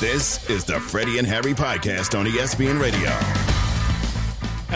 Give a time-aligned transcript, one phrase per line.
[0.00, 3.10] This is the Freddie and Harry podcast on ESPN Radio.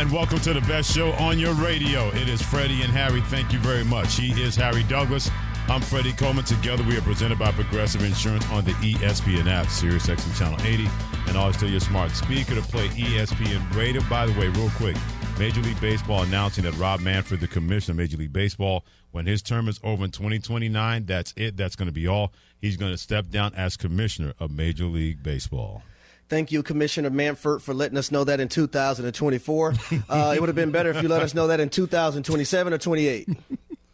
[0.00, 2.08] And welcome to the best show on your radio.
[2.08, 3.20] It is Freddie and Harry.
[3.22, 4.16] Thank you very much.
[4.16, 5.30] He is Harry Douglas.
[5.68, 6.44] I'm Freddie Coleman.
[6.44, 10.88] Together, we are presented by Progressive Insurance on the ESPN app, Sirius XM Channel 80,
[11.28, 14.02] and always tell your smart speaker to play ESPN Radio.
[14.08, 14.96] By the way, real quick,
[15.38, 19.42] Major League Baseball announcing that Rob Manfred, the commissioner of Major League Baseball, when his
[19.42, 21.56] term is over in 2029, that's it.
[21.56, 22.32] That's going to be all.
[22.60, 25.82] He's going to step down as commissioner of Major League Baseball.
[26.28, 29.74] Thank you, Commissioner Manfred, for letting us know that in 2024.
[30.08, 32.78] Uh, it would have been better if you let us know that in 2027 or
[32.78, 33.28] 28.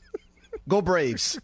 [0.68, 1.38] Go Braves.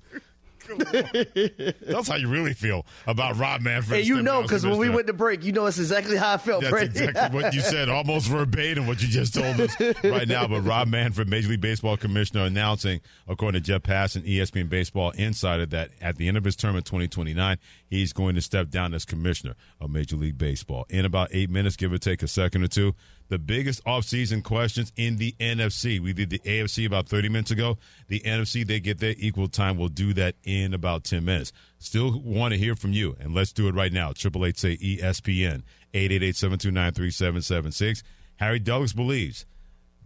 [0.78, 4.01] That's how you really feel about Rob Manfred.
[4.01, 6.37] Hey, you know, because when we went to break, you know it's exactly how I
[6.37, 6.62] felt.
[6.62, 10.47] That's exactly what you said, almost verbatim what you just told us right now.
[10.47, 15.11] But Rob Manfred, Major League Baseball commissioner, announcing, according to Jeff Passan, and ESPN Baseball
[15.11, 18.95] Insider, that at the end of his term in 2029, he's going to step down
[18.95, 20.87] as commissioner of Major League Baseball.
[20.89, 22.95] In about eight minutes, give or take a second or two,
[23.28, 26.01] the biggest offseason questions in the NFC.
[26.01, 27.78] We did the AFC about 30 minutes ago.
[28.09, 29.78] The NFC, they get their equal time.
[29.78, 31.53] We'll do that in about 10 minutes.
[31.78, 34.12] Still want to hear from you, and let's do it right now.
[34.12, 35.62] Triple eight say ESPN,
[35.95, 38.03] 888-729-3776.
[38.37, 39.47] Harry Douglas believes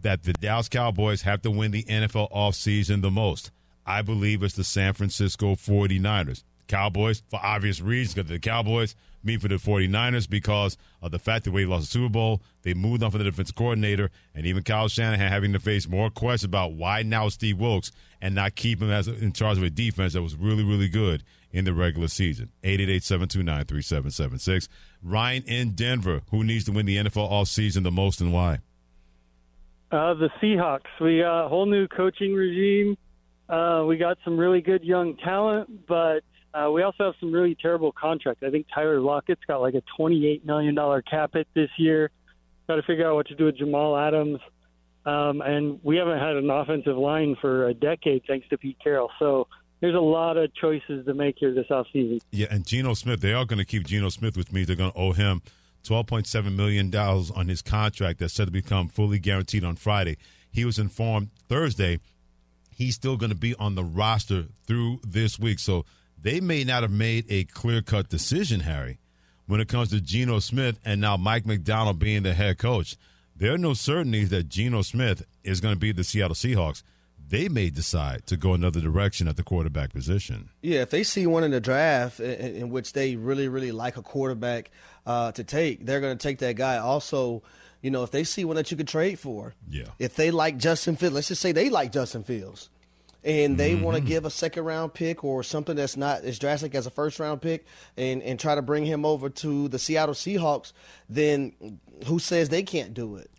[0.01, 3.51] that the Dallas Cowboys have to win the NFL offseason the most.
[3.85, 6.43] I believe it's the San Francisco 49ers.
[6.67, 8.95] Cowboys, for obvious reasons, because the Cowboys–
[9.27, 12.41] me for the 49ers because of the fact that we lost the Super Bowl.
[12.63, 16.09] They moved on from the defensive coordinator, and even Kyle Shanahan having to face more
[16.09, 17.91] questions about why now Steve Wilks
[18.21, 21.23] and not keep him as in charge of a defense that was really, really good
[21.51, 22.49] in the regular season.
[22.63, 24.67] 888-729-3776.
[25.03, 28.59] Ryan in Denver, who needs to win the NFL offseason the most and why?
[29.91, 30.81] Uh, the Seahawks.
[30.99, 32.97] We got a whole new coaching regime.
[33.47, 36.23] Uh, we got some really good young talent, but–
[36.57, 38.43] uh, we also have some really terrible contracts.
[38.45, 40.75] I think Tyler Lockett's got like a $28 million
[41.09, 42.09] cap hit this year.
[42.67, 44.39] Got to figure out what to do with Jamal Adams.
[45.05, 49.09] Um, and we haven't had an offensive line for a decade thanks to Pete Carroll.
[49.19, 49.47] So
[49.79, 52.19] there's a lot of choices to make here this offseason.
[52.31, 54.91] Yeah, and Geno Smith, they are going to keep Geno Smith, which means they're going
[54.91, 55.41] to owe him
[55.83, 60.17] $12.7 million on his contract that's set to become fully guaranteed on Friday.
[60.51, 61.99] He was informed Thursday
[62.77, 65.57] he's still going to be on the roster through this week.
[65.59, 65.83] So
[66.19, 68.97] they may not have made a clear cut decision, Harry,
[69.45, 72.97] when it comes to Geno Smith and now Mike Macdonald being the head coach.
[73.35, 76.81] There are no certainties that Geno Smith is going to be the Seattle Seahawks.
[77.29, 80.49] They may decide to go another direction at the quarterback position.
[80.61, 83.97] Yeah, if they see one in the draft in, in which they really, really like
[83.97, 84.71] a quarterback
[85.05, 86.77] uh, to take, they're going to take that guy.
[86.77, 87.43] Also,
[87.81, 89.85] you know, if they see one that you could trade for, yeah.
[89.99, 92.69] If they like Justin Fields, let's just say they like Justin Fields
[93.27, 93.83] and they mm-hmm.
[93.83, 96.89] want to give a second round pick or something that's not as drastic as a
[96.89, 97.65] first round pick
[97.97, 100.71] and, and try to bring him over to the Seattle Seahawks,
[101.09, 103.29] then who says they can't do it?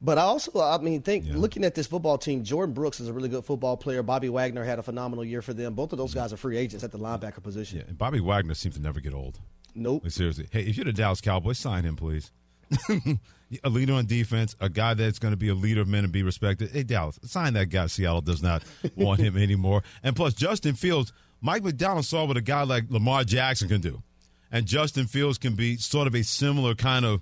[0.00, 1.36] But I also, I mean, think yeah.
[1.36, 4.02] looking at this football team, Jordyn Brooks is a really good football player.
[4.02, 5.74] Bobby Wagner had a phenomenal year for them.
[5.74, 7.78] Both of those guys are free agents at the linebacker position.
[7.78, 9.38] Yeah, and Bobby Wagner seems to never get old.
[9.74, 10.04] Nope.
[10.04, 10.48] Like, seriously.
[10.50, 12.32] Hey, if you're the Dallas Cowboys, sign him, please.
[13.64, 16.12] a leader on defense, a guy that's going to be a leader of men and
[16.12, 16.70] be respected.
[16.70, 17.86] Hey, Dallas, sign that guy.
[17.86, 18.62] Seattle does not
[18.96, 19.82] want him anymore.
[20.02, 24.02] And plus, Justin Fields, Mike Macdonald saw what a guy like Lamar Jackson can do.
[24.50, 27.20] And Justin Fields can be sort of a similar kind of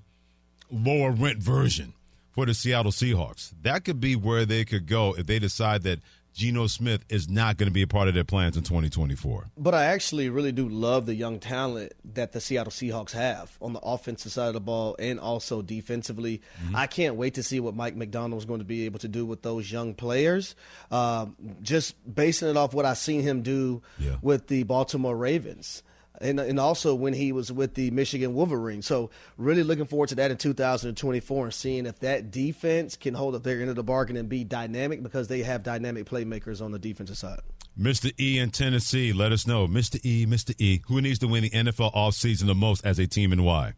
[0.71, 1.94] lower rent version
[2.33, 3.53] for the Seattle Seahawks.
[3.62, 6.00] That could be where they could go if they decide that
[6.34, 9.47] Geno Smith is not going to be a part of their plans in 2024.
[9.56, 13.72] But I actually really do love the young talent that the Seattle Seahawks have on
[13.72, 16.42] the offensive side of the ball and also defensively.
[16.65, 16.77] Mm-hmm.
[16.77, 19.25] I can't wait to see what Mike Macdonald is going to be able to do
[19.25, 20.57] with those young players.
[20.91, 24.16] Um, just basing it off what I've seen him do yeah.
[24.21, 25.84] with the Baltimore Ravens
[26.21, 28.87] and and also when he was with the Michigan Wolverines.
[28.87, 33.34] So really looking forward to that in 2024 and seeing if that defense can hold
[33.34, 36.72] up their end of the bargain and be dynamic because they have dynamic playmakers on
[36.72, 37.41] the defensive side.
[37.78, 38.13] Mr.
[38.21, 39.66] E in Tennessee, let us know.
[39.66, 39.99] Mr.
[40.05, 40.55] E, Mr.
[40.61, 43.75] E, who needs to win the NFL offseason the most as a team and why?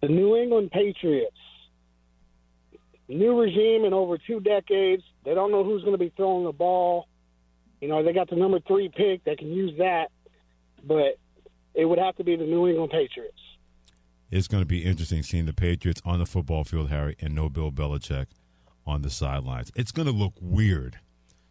[0.00, 1.36] The New England Patriots.
[3.08, 5.04] New regime in over two decades.
[5.24, 7.06] They don't know who's going to be throwing the ball.
[7.80, 9.22] You know, they got the number three pick.
[9.22, 10.10] They can use that
[10.84, 11.18] but
[11.74, 13.38] it would have to be the New England Patriots.
[14.30, 17.48] It's going to be interesting seeing the Patriots on the football field, Harry, and no
[17.48, 18.26] Bill Belichick
[18.86, 19.70] on the sidelines.
[19.76, 20.98] It's going to look weird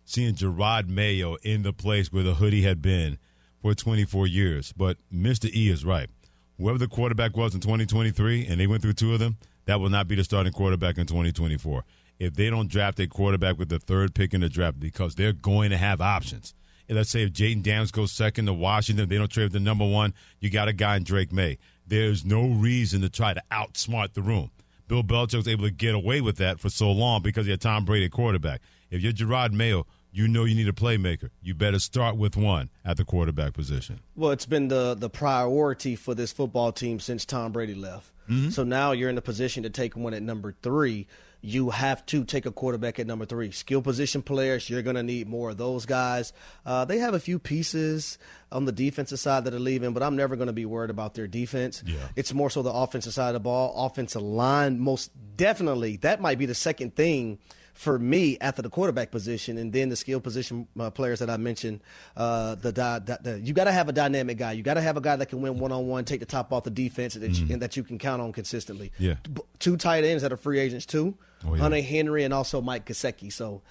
[0.04, 3.18] seeing Jerod Mayo in the place where the hoodie had been
[3.62, 4.74] for 24 years.
[4.75, 5.45] But Mr.
[5.54, 6.10] E is right.
[6.57, 9.89] Whoever the quarterback was in 2023, and they went through two of them, that will
[9.89, 11.83] not be the starting quarterback in 2024.
[12.19, 15.33] If they don't draft a quarterback with the third pick in the draft, because they're
[15.33, 16.54] going to have options.
[16.91, 19.88] Let's say if Jayden Daniels goes second to Washington, they don't trade with the number
[19.88, 21.57] one, you got a guy in Drake Maye.
[21.88, 24.51] There's no reason to try to outsmart the room.
[24.88, 27.61] Bill Belichick was able to get away with that for so long because he had
[27.61, 28.61] Tom Brady quarterback.
[28.89, 31.29] If you're Jerod Mayo, you know you need a playmaker.
[31.41, 34.01] You better start with one at the quarterback position.
[34.17, 38.11] Well, it's been the the priority for this football team since Tom Brady left.
[38.29, 38.49] Mm-hmm.
[38.49, 41.07] So now you're in a position to take one at number three.
[41.41, 43.51] You have to take a quarterback at number three.
[43.51, 46.33] Skill position players, you're going to need more of those guys.
[46.65, 48.19] Uh, they have a few pieces
[48.51, 51.15] on the defensive side that are leaving, but I'm never going to be worried about
[51.15, 51.83] their defense.
[51.85, 51.97] Yeah.
[52.15, 54.79] It's more so the offensive side of the ball, offensive line.
[54.79, 57.39] Most definitely, that might be the second thing
[57.81, 61.38] for me after the quarterback position, and then the skill position uh, players that I
[61.38, 61.81] mentioned.
[62.16, 64.51] Uh, the, the, the, you got to have a dynamic guy.
[64.51, 66.54] You got to have a guy that can win one on one, take the top
[66.54, 67.48] off the defense, and that, mm-hmm.
[67.48, 68.92] you, and that you can count on consistently.
[69.00, 69.16] Yeah,
[69.57, 71.62] two tight ends that are free agents too, oh, yeah.
[71.62, 73.33] Hunter Henry and also Mike Gesicki.
[73.33, 73.62] So.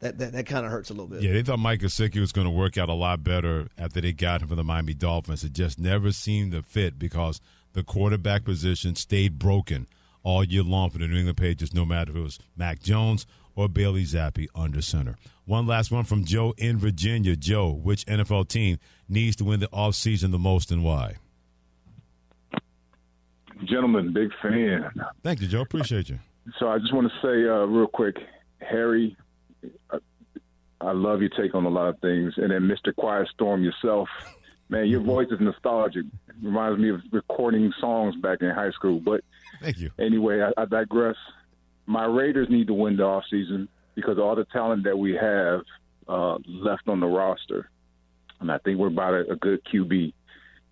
[0.00, 1.20] That, that, that kind of hurts a little bit.
[1.20, 4.14] Yeah, they thought Mike Gesicki was going to work out a lot better after they
[4.14, 5.44] got him from the Miami Dolphins.
[5.44, 7.38] It just never seemed to fit because
[7.74, 9.86] the quarterback position stayed broken
[10.22, 13.26] all year long for the New England Patriots, no matter if it was Mac Jones
[13.54, 15.16] or Bailey Zappe under center.
[15.44, 17.36] One last one from Joe in Virginia.
[17.36, 21.16] Joe, which NFL team needs to win the offseason the most and why?
[23.64, 24.90] Gentlemen, big fan.
[25.22, 25.60] Thank you, Joe.
[25.60, 26.18] Appreciate you.
[26.58, 28.16] So I just want to say uh, real quick,
[28.60, 29.16] Harry,
[29.90, 29.98] I,
[30.80, 32.34] I love your take on a lot of things.
[32.36, 32.94] And then Mr.
[32.94, 34.08] Quiet Storm yourself,
[34.68, 36.06] man, your voice is nostalgic.
[36.06, 39.00] It reminds me of recording songs back in high school.
[39.00, 39.22] But
[39.60, 39.90] Thank you.
[39.98, 41.16] Anyway, I, I digress
[41.90, 43.66] my Raiders need to win the offseason
[43.96, 45.62] because all the talent that we have
[46.08, 47.68] uh, left on the roster.
[48.38, 50.12] And I think we're about a, a good QB.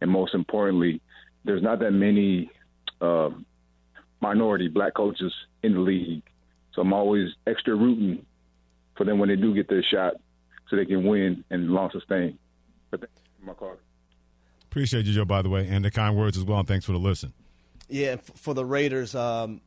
[0.01, 1.01] And most importantly,
[1.45, 2.53] there's not that many
[3.01, 3.31] uh,
[4.21, 5.35] minority black coaches
[5.65, 6.23] in the league.
[6.73, 8.25] So I'm always extra rooting
[8.97, 10.15] for them when they do get their shot
[10.71, 12.39] so they can win and long sustain.
[12.93, 13.11] But
[13.43, 13.79] my card.
[14.71, 16.61] Appreciate you, Joe, by the way, and the kind words as well.
[16.61, 17.33] And thanks for the listen.
[17.89, 19.63] Yeah, for the Raiders, um,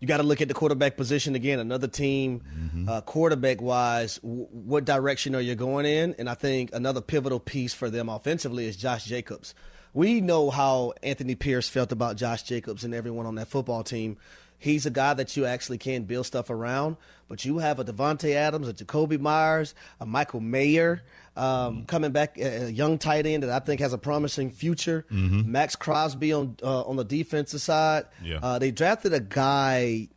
[0.00, 1.58] you got to look at the quarterback position again.
[1.58, 2.88] Another team, mm-hmm.
[2.88, 6.14] uh, quarterback wise, w- what direction are you going in?
[6.18, 9.54] And I think another pivotal piece for them offensively is Josh Jacobs.
[9.94, 14.18] We know how Anthony Pierce felt about Josh Jacobs and everyone on that football team.
[14.58, 16.96] He's a guy that you actually can build stuff around,
[17.28, 21.02] but you have a Davante Adams, a Jakobi Meyers, a Michael Mayer
[21.38, 25.06] um, coming back, a young tight end that I think has a promising future.
[25.10, 25.50] Mm-hmm.
[25.50, 28.06] Maxx Crosby on uh, on the defensive side.
[28.22, 28.40] Yeah.
[28.42, 30.08] Uh, they drafted a guy,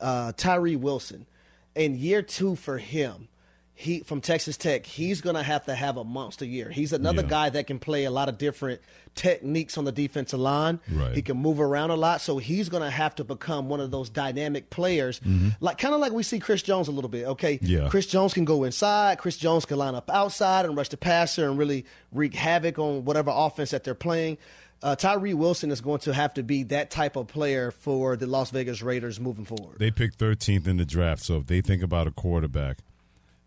[0.00, 1.26] uh, Tyree Wilson,
[1.74, 3.28] in year two for him
[3.78, 6.70] he from Texas Tech, he's going to have to have a monster year.
[6.70, 7.28] He's another yeah.
[7.28, 8.80] guy that can play a lot of different
[9.14, 10.80] techniques on the defensive line.
[10.90, 11.14] Right.
[11.14, 13.90] He can move around a lot, so he's going to have to become one of
[13.90, 15.50] those dynamic players, mm-hmm.
[15.60, 17.26] like kind of like we see Chris Jones a little bit.
[17.26, 17.88] Okay, yeah.
[17.90, 19.18] Chris Jones can go inside.
[19.18, 23.04] Chris Jones can line up outside and rush the passer and really wreak havoc on
[23.04, 24.38] whatever offense that they're playing.
[24.82, 28.26] Uh, Tyree Wilson is going to have to be that type of player for the
[28.26, 29.78] Las Vegas Raiders moving forward.
[29.78, 32.78] They picked 13th in the draft, so if they think about a quarterback–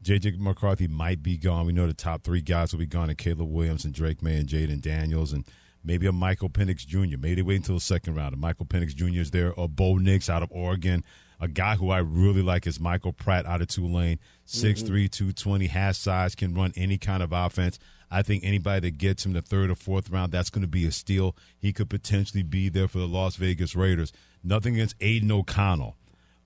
[0.04, 1.66] JJ McCarthy might be gone.
[1.66, 4.38] We know the top three guys will be gone: and Caleb Williams and Drake Maye
[4.38, 5.46] and Jayden Daniels, and
[5.84, 7.18] maybe a Michael Penix Jr.
[7.18, 8.34] Maybe they wait until the second round.
[8.34, 9.20] And Michael Penix Jr.
[9.20, 11.04] is there, or Bo Nix out of Oregon.
[11.42, 14.20] A guy who I really like is Michael Pratt out of Tulane.
[14.46, 15.06] 6'3", mm-hmm.
[15.08, 17.80] 220, has size, can run any kind of offense.
[18.12, 20.86] I think anybody that gets him the third or fourth round, that's going to be
[20.86, 21.38] a steal.
[21.58, 24.12] He could potentially be there for the Las Vegas Raiders.
[24.44, 25.96] Nothing against Aidan O'Connell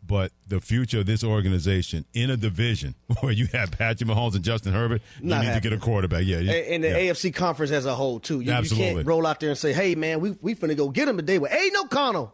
[0.05, 4.43] but the future of this organization in a division where you have Patrick Mahomes and
[4.43, 5.61] Justin Herbert, you Not need happening.
[5.61, 6.23] to get a quarterback.
[6.25, 7.11] Yeah, and the yeah.
[7.11, 8.41] AFC conference as a whole too.
[8.41, 8.87] You, Absolutely.
[8.87, 11.17] you can't roll out there and say, "Hey, man, we we finna go get him
[11.17, 12.33] today with Aidan O'Connell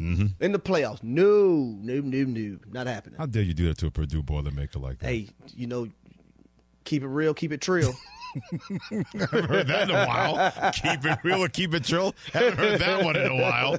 [0.00, 0.26] mm-hmm.
[0.40, 3.18] in the playoffs." No, no, no, no, not happening.
[3.18, 5.06] How dare you do that to a Purdue Boilermaker like that?
[5.06, 5.88] Hey, you know,
[6.84, 7.94] keep it real, keep it trill.
[8.50, 10.72] Haven't heard that in a while.
[10.72, 12.14] keep it real or keep it trill.
[12.32, 13.78] Haven't heard that one in a while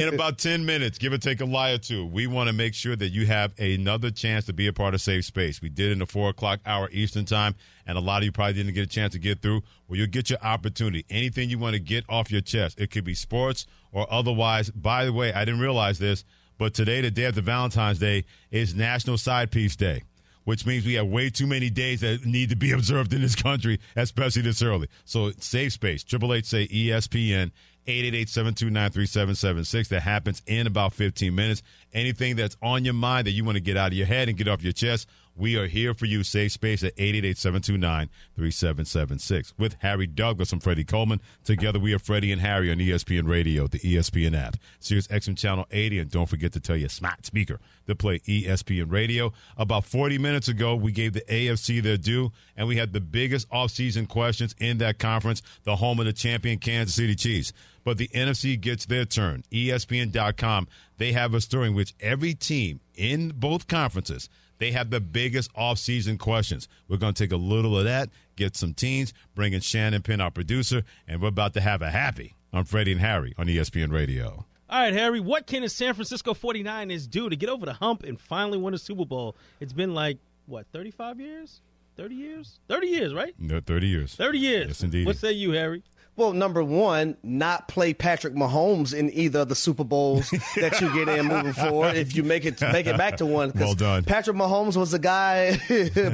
[0.00, 2.74] in about 10 minutes, give or take a lie or two, we want to make
[2.74, 5.60] sure that you have another chance to be a part of Safe Space.
[5.60, 7.54] We did in the 4 o'clock hour Eastern Time,
[7.86, 9.62] and a lot of you probably didn't get a chance to get through.
[9.88, 11.04] Well, you'll get your opportunity.
[11.10, 12.80] Anything you want to get off your chest.
[12.80, 14.70] It could be sports or otherwise.
[14.70, 16.24] By the way, I didn't realize this,
[16.58, 20.02] but today, the day after Valentine's Day, is National Side Piece Day.
[20.44, 23.36] which means we have way too many days that need to be observed in this
[23.36, 24.88] country, especially this early.
[25.04, 26.02] So save space.
[26.02, 27.52] Triple H say ESPN.
[27.90, 29.88] 888-729-3776.
[29.88, 31.62] That happens in about 15 minutes.
[31.92, 34.38] Anything that's on your mind that you want to get out of your head and
[34.38, 36.22] get off your chest, we are here for you.
[36.22, 39.54] Safe space at 888-729-3776.
[39.58, 41.20] With Harry Douglas and Freddie Coleman.
[41.44, 45.66] Together we are Freddie and Harry on ESPN Radio, the ESPN app, Sirius XM Channel
[45.70, 45.98] 80.
[46.00, 49.32] And don't forget to tell your smart speaker to play ESPN Radio.
[49.56, 53.48] About 40 minutes ago, we gave the AFC their due, and we had the biggest
[53.50, 57.52] offseason questions in that conference, the home of the champion Kansas City Chiefs.
[57.82, 59.42] But the NFC gets their turn.
[59.50, 60.68] ESPN.com,
[60.98, 64.28] they have a story in which every team in both conferences–
[64.60, 66.68] they have the biggest offseason questions.
[66.86, 70.20] We're going to take a little of that, get some teams, bring in Shannon Penn,
[70.20, 72.34] our producer, and we're about to have a happy.
[72.52, 74.44] I'm Freddie and Harry on ESPN Radio.
[74.68, 78.04] All right, Harry, what can the San Francisco 49ers do to get over the hump
[78.04, 79.34] and finally win a Super Bowl?
[79.60, 81.62] It's been like, what, 35 years?
[81.96, 82.60] 30 years?
[82.68, 83.34] 30 years, right?
[83.38, 84.14] No, 30 years.
[84.14, 84.66] 30 years.
[84.68, 85.06] Yes, indeed.
[85.06, 85.82] What say you, Harry?
[86.20, 91.08] Number one, not play Patrick Mahomes in either of the Super Bowls that you get
[91.08, 91.96] in moving forward.
[91.96, 94.04] If you make it make it back to one, well done.
[94.04, 95.58] Patrick Mahomes was the guy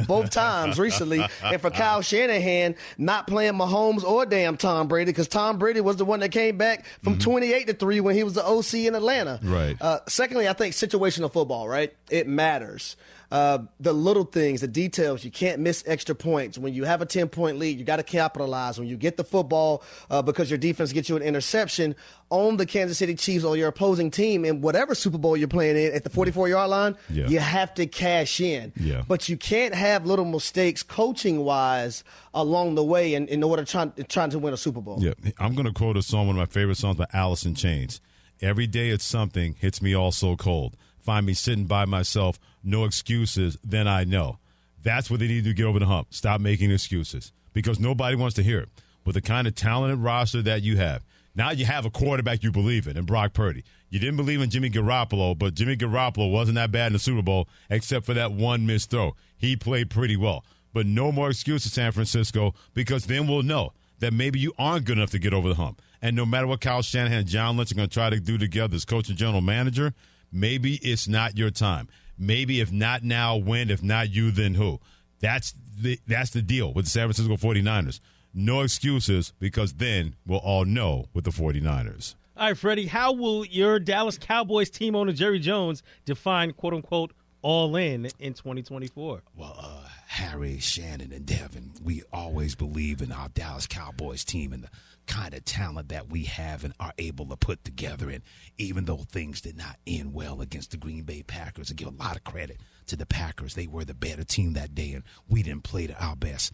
[0.06, 5.28] both times recently, and for Kyle Shanahan, not playing Mahomes or damn Tom Brady because
[5.28, 7.20] Tom Brady was the one that came back from mm-hmm.
[7.20, 9.40] twenty eight to three when he was the OC in Atlanta.
[9.42, 9.76] Right.
[9.80, 11.92] Uh, secondly, I think situational football, right?
[12.10, 12.96] It matters
[13.30, 15.24] uh, the little things, the details.
[15.24, 16.58] You can't miss extra points.
[16.58, 18.78] When you have a 10 point lead, you got to capitalize.
[18.78, 21.96] When you get the football uh, because your defense gets you an interception
[22.30, 25.76] on the Kansas City Chiefs or your opposing team in whatever Super Bowl you're playing
[25.76, 27.28] in at the 44 yard line, yeah.
[27.28, 28.72] you have to cash in.
[28.76, 29.02] Yeah.
[29.06, 32.04] But you can't have little mistakes coaching wise
[32.34, 34.98] along the way in, in order trying, trying to win a Super Bowl.
[35.00, 35.14] Yeah.
[35.38, 38.00] I'm going to quote a song, one of my favorite songs by Alice in Chains.
[38.42, 40.76] Every day it's something hits me all so cold.
[40.98, 44.38] Find me sitting by myself no excuses, then I know.
[44.82, 46.08] That's what they need to get over the hump.
[46.10, 48.68] Stop making excuses because nobody wants to hear it.
[49.04, 51.04] With the kind of talented roster that you have,
[51.34, 53.62] now you have a quarterback you believe in, in Brock Purdy.
[53.88, 57.22] You didn't believe in Jimmy Garoppolo, but Jimmy Garoppolo wasn't that bad in the Super
[57.22, 59.14] Bowl, except for that one missed throw.
[59.36, 60.44] He played pretty well.
[60.72, 64.98] But no more excuses, San Francisco, because then we'll know that maybe you aren't good
[64.98, 65.80] enough to get over the hump.
[66.02, 68.36] And no matter what Kyle Shanahan and John Lynch are going to try to do
[68.38, 69.94] together as coach and general manager,
[70.32, 71.88] maybe it's not your time.
[72.18, 73.70] Maybe if not now, when?
[73.70, 74.80] If not you, then who?
[75.20, 78.00] That's the that's the deal with the San Francisco 49ers.
[78.34, 82.14] No excuses because then we'll all know with the 49ers.
[82.36, 87.12] All right, Freddie, how will your Dallas Cowboys team owner Jerry Jones define quote unquote
[87.40, 89.22] all in in 2024?
[89.34, 94.64] Well, uh, Harry, Shannon, and Devin, we always believe in our Dallas Cowboys team and
[94.64, 94.68] the
[95.06, 98.10] kind of talent that we have and are able to put together.
[98.10, 98.22] And
[98.58, 102.02] even though things did not end well against the Green Bay Packers, I give a
[102.02, 103.54] lot of credit to the Packers.
[103.54, 106.52] They were the better team that day, and we didn't play to our best.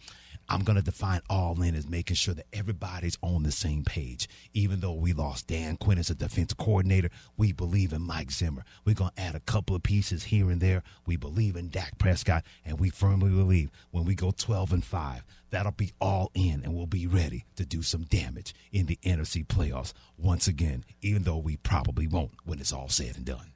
[0.49, 4.27] I'm going to define all in as making sure that everybody's on the same page.
[4.53, 8.63] Even though we lost Dan Quinn as a defense coordinator, we believe in Mike Zimmer.
[8.85, 10.83] We're going to add a couple of pieces here and there.
[11.05, 15.23] We believe in Dak Prescott, and we firmly believe when we go 12 and 5,
[15.49, 19.45] that'll be all in, and we'll be ready to do some damage in the NFC
[19.45, 23.53] playoffs once again, even though we probably won't when it's all said and done.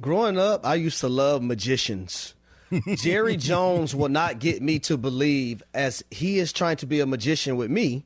[0.00, 2.34] Growing up, I used to love magicians.
[2.96, 7.06] Jerry Jones will not get me to believe as he is trying to be a
[7.06, 8.04] magician with me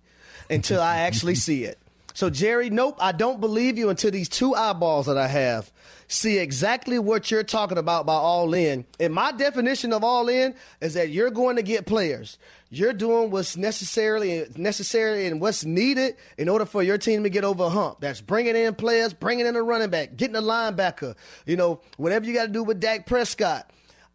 [0.50, 1.78] until I actually see it.
[2.14, 5.72] So, Jerry, nope, I don't believe you until these two eyeballs that I have
[6.12, 8.84] see exactly what you're talking about by all in.
[9.00, 12.38] And my definition of all in is that you're going to get players.
[12.70, 17.44] You're doing what's necessarily necessary and what's needed in order for your team to get
[17.44, 18.00] over a hump.
[18.00, 21.14] That's bringing in players, bringing in a running back, getting a linebacker.
[21.46, 23.70] You know, whatever you got to do with Dak Prescott.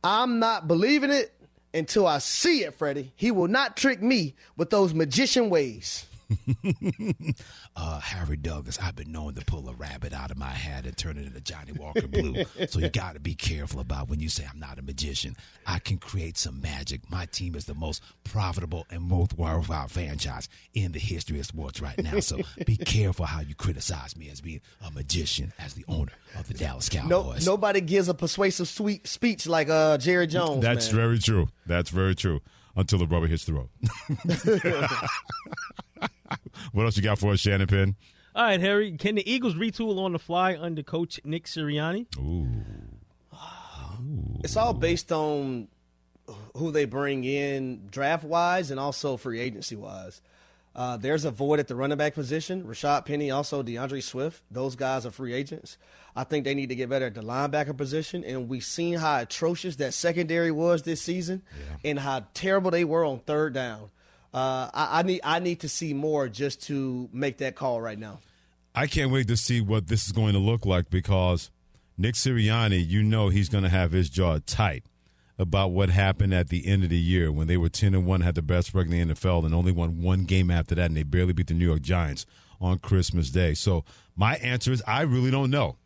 [0.10, 1.34] I'm not believing it
[1.74, 3.12] until I see it, Freddie.
[3.18, 6.06] He will not trick me with those magician ways.
[7.76, 10.98] uh, Harry Douglas, I've been known to pull a rabbit out of my hat and
[10.98, 12.44] turn it into Johnnie Walker Blue.
[12.70, 15.36] so you got to be careful about when you say I'm not a magician.
[15.66, 17.10] I can create some magic.
[17.10, 21.82] My team is the most profitable and most worthwhile franchise in the history of sports
[21.82, 22.20] right now.
[22.20, 26.48] So be careful how you criticize me as being a magician, as the owner of
[26.48, 27.46] the Dallas Cowboys.
[27.46, 30.62] No, nobody gives a persuasive sweet speech like uh, Jerry Jones.
[30.62, 31.02] That's man.
[31.02, 31.48] very true.
[31.66, 32.42] That's very true.
[32.76, 33.70] Until the rubber hits the road.
[36.72, 37.96] what else you got for us, Shannon Penn?
[38.36, 38.92] All right, Harry.
[38.98, 42.06] Can the Eagles retool on the fly under Coach Nick Sirianni?
[42.20, 42.48] Ooh.
[44.44, 45.68] It's all based on
[46.56, 50.22] who they bring in draft wise and also free agency wise.
[50.76, 52.64] Uh, there's a void at the running back position.
[52.64, 54.44] Rashaad Penny, also D'Andre Swift.
[54.52, 55.78] Those guys are free agents.
[56.16, 58.24] I think they need to get better at the linebacker position.
[58.24, 61.90] And we've seen how atrocious that secondary was this season, yeah.
[61.90, 63.90] and how terrible they were on third down.
[64.34, 67.98] Uh, I, I need I need to see more just to make that call right
[67.98, 68.20] now.
[68.76, 71.50] I can't wait to see what this is going to look like because
[71.98, 74.84] Nick Sirianni, you know, he's going to have his jaw tight
[75.40, 78.22] about what happened at the end of the year when they were 10 and 1,
[78.22, 80.98] had the best record in the NFL, and only won one game after that, and
[80.98, 82.26] they barely beat the New York Giants
[82.60, 83.54] on Christmas Day.
[83.54, 83.84] So
[84.16, 85.78] my answer is I really don't know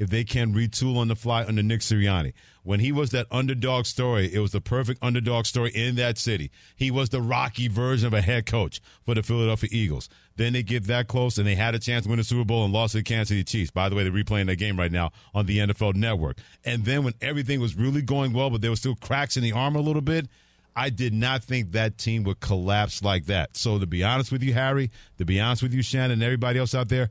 [0.00, 2.32] if they can retool on the fly under Nick Sirianni.
[2.62, 6.50] When he was that underdog story, it was the perfect underdog story in that city.
[6.74, 10.08] He was the rocky version of a head coach for the Philadelphia Eagles.
[10.36, 12.64] Then they get that close and they had a chance to win the Super Bowl
[12.64, 13.70] and lost to the Kansas City Chiefs.
[13.70, 16.38] By the way, they're replaying that game right now on the NFL Network.
[16.64, 19.52] And then when everything was really going well, but there were still cracks in the
[19.52, 20.28] armor a little bit,
[20.74, 23.54] I did not think that team would collapse like that.
[23.54, 26.58] So to be honest with you, Harry, to be honest with you, Shannon, and everybody
[26.58, 27.10] else out there,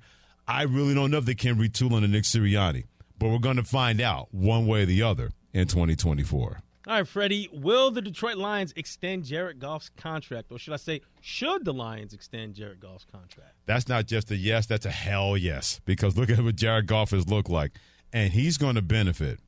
[0.49, 2.85] I really don't know if they can retool under Nick Sirianni,
[3.19, 6.63] but we're going to find out one way or the other in 2024.
[6.87, 10.51] All right, Freddie, will the Detroit Lions extend Jared Goff's contract?
[10.51, 13.53] Or should I say, should the Lions extend Jared Goff's contract?
[13.67, 15.81] That's not just a yes, that's a hell yes.
[15.85, 17.73] Because look at what Jared Goff has looked like.
[18.11, 19.39] And he's going to benefit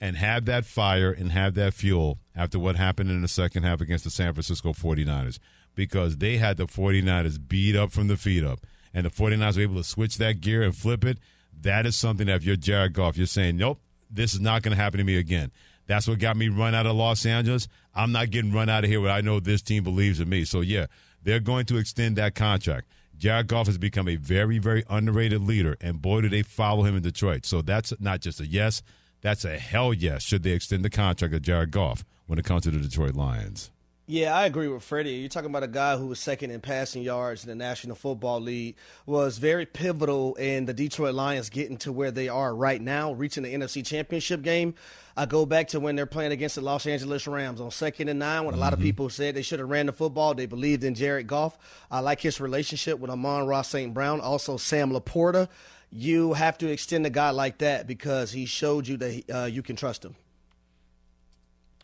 [0.00, 3.80] and have that fire and have that fuel after what happened in the second half
[3.80, 5.38] against the San Francisco 49ers.
[5.76, 9.62] Because they had the 49ers beat up from the feet up and the 49ers were
[9.62, 11.18] able to switch that gear and flip it,
[11.60, 13.80] that is something that if you're Jared Goff, you're saying, nope,
[14.10, 15.50] this is not going to happen to me again.
[15.86, 17.66] That's what got me run out of Los Angeles.
[17.94, 20.44] I'm not getting run out of here when I know this team believes in me.
[20.44, 20.86] So, yeah,
[21.22, 22.86] they're going to extend that contract.
[23.16, 26.96] Jared Goff has become a very, very underrated leader, and boy, do they follow him
[26.96, 27.44] in Detroit.
[27.44, 28.82] So that's not just a yes,
[29.20, 30.22] that's a hell yes.
[30.22, 33.72] Should they extend the contract of Jared Goff when it comes to the Detroit Lions?
[34.10, 35.10] Yeah, I agree with Freddie.
[35.10, 38.40] You're talking about a guy who was second in passing yards in the National Football
[38.40, 43.12] League, was very pivotal in the Detroit Lions getting to where they are right now,
[43.12, 44.74] reaching the NFC Championship game.
[45.14, 48.18] I go back to when they're playing against the Los Angeles Rams on second and
[48.18, 48.86] nine, when a lot of mm-hmm.
[48.86, 50.32] people said they should have ran the football.
[50.32, 51.58] They believed in Jared Goff.
[51.90, 53.92] I like his relationship with Amon-Ra St.
[53.92, 55.50] Brown, also Sam LaPorta.
[55.90, 59.62] You have to extend a guy like that because he showed you that uh, you
[59.62, 60.16] can trust him.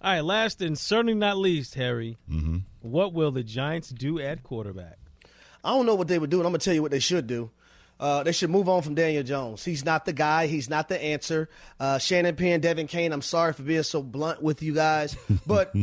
[0.05, 2.19] All right, last and certainly not least, Harry.
[2.31, 2.59] Mm-hmm.
[2.83, 4.99] What will the Giants do at quarterback?
[5.65, 6.99] I don't know what they would do, and I'm going to tell you what they
[6.99, 7.51] should do.
[7.99, 9.65] Uh, they should move on from Daniel Jones.
[9.65, 10.47] He's not the guy.
[10.47, 11.49] He's not the answer.
[11.81, 13.15] Uh, Shannon Penn, Devin Kane.
[13.15, 15.75] I'm sorry for being so blunt with you guys, but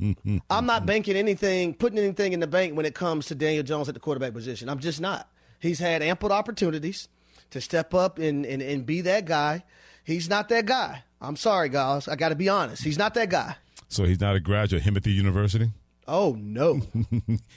[0.50, 3.88] I'm not banking anything, putting anything in the bank when it comes to Daniel Jones
[3.88, 4.68] at the quarterback position.
[4.68, 5.26] I'm just not.
[5.58, 7.08] He's had ample opportunities
[7.52, 9.64] to step up and, and, and be that guy.
[10.04, 11.04] He's not that guy.
[11.18, 12.08] I'm sorry, guys.
[12.08, 12.82] I got to be honest.
[12.82, 13.56] He's not that guy.
[13.90, 15.72] So he's not a graduate of Himothy University?
[16.06, 16.80] Oh, no.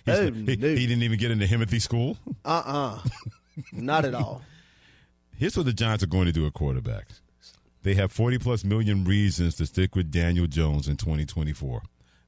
[0.07, 2.17] oh, he, he, didn't even get into Himothy School?
[2.43, 2.99] Uh-uh.
[3.71, 4.41] not at all.
[5.37, 7.05] Here's what the Giants are going to do at quarterback.
[7.83, 11.83] They have 40 plus million reasons to stick with Daniel Jones in 2024.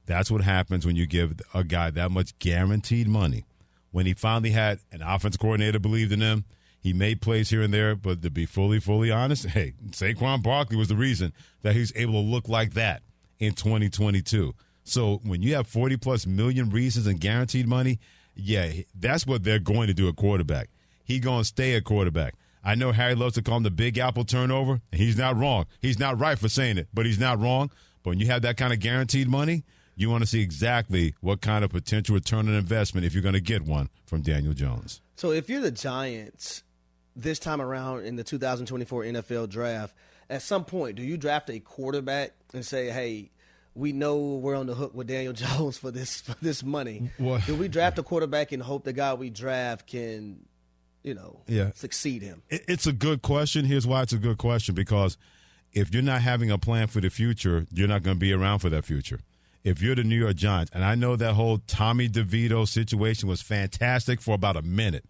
[0.06, 3.44] That's what happens when you give a guy that much guaranteed money.
[3.90, 6.44] When he finally had an offense coordinator believed in him,
[6.78, 10.76] he made plays here and there, but to be fully, fully honest, hey, Saquon Barkley
[10.76, 13.02] was the reason that he's able to look like that
[13.38, 14.54] in 2022.
[14.84, 17.98] So when you have 40 plus million reasons and guaranteed money,
[18.34, 20.68] yeah, that's what they're going to do at quarterback.
[21.04, 22.34] He going to stay at quarterback.
[22.62, 25.66] I know Harry loves to call him the Big Apple turnover, and he's not wrong.
[25.80, 27.70] He's not right for saying it, but he's not wrong.
[28.02, 29.64] But when you have that kind of guaranteed money,
[29.96, 33.34] you want to see exactly what kind of potential return on investment if you're going
[33.34, 35.00] to get one from Daniel Jones.
[35.16, 36.62] So if you're the Giants
[37.14, 39.94] this time around in the 2024 NFL draft,
[40.28, 43.30] at some point, do you draft a quarterback and say, "Hey,
[43.74, 47.10] we know we're on the hook with Daniel Jones for this for this money"?
[47.18, 50.44] Do we draft a quarterback and hope the guy we draft can,
[51.02, 51.70] you know, yeah.
[51.74, 52.42] succeed him?
[52.48, 53.64] It's a good question.
[53.64, 55.16] Here's why it's a good question because
[55.72, 58.60] if you're not having a plan for the future, you're not going to be around
[58.60, 59.20] for that future.
[59.62, 63.42] If you're the New York Giants, and I know that whole Tommy DeVito situation was
[63.42, 65.04] fantastic for about a minute,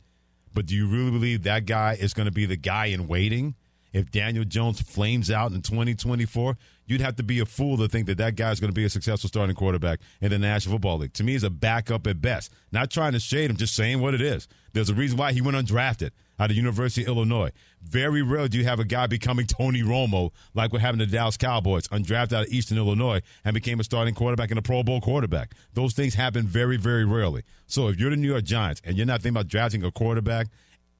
[0.53, 3.55] but do you really believe that guy is going to be the guy in waiting?
[3.92, 8.07] If Daniel Jones flames out in 2024, you'd have to be a fool to think
[8.07, 11.12] that that guy's going to be a successful starting quarterback in the National Football League.
[11.14, 12.53] To me, he's a backup at best.
[12.72, 14.49] Not trying to shade him, just saying what it is.
[14.72, 17.51] There's a reason why he went undrafted out of University of Illinois.
[17.83, 21.37] Very rarely do you have a guy becoming Tony Romo like what happened to Dallas
[21.37, 25.01] Cowboys, undrafted out of Eastern Illinois and became a starting quarterback and a Pro Bowl
[25.01, 25.53] quarterback.
[25.72, 27.42] Those things happen very, very rarely.
[27.66, 30.49] So if you're the New York Giants and you're not thinking about drafting a quarterback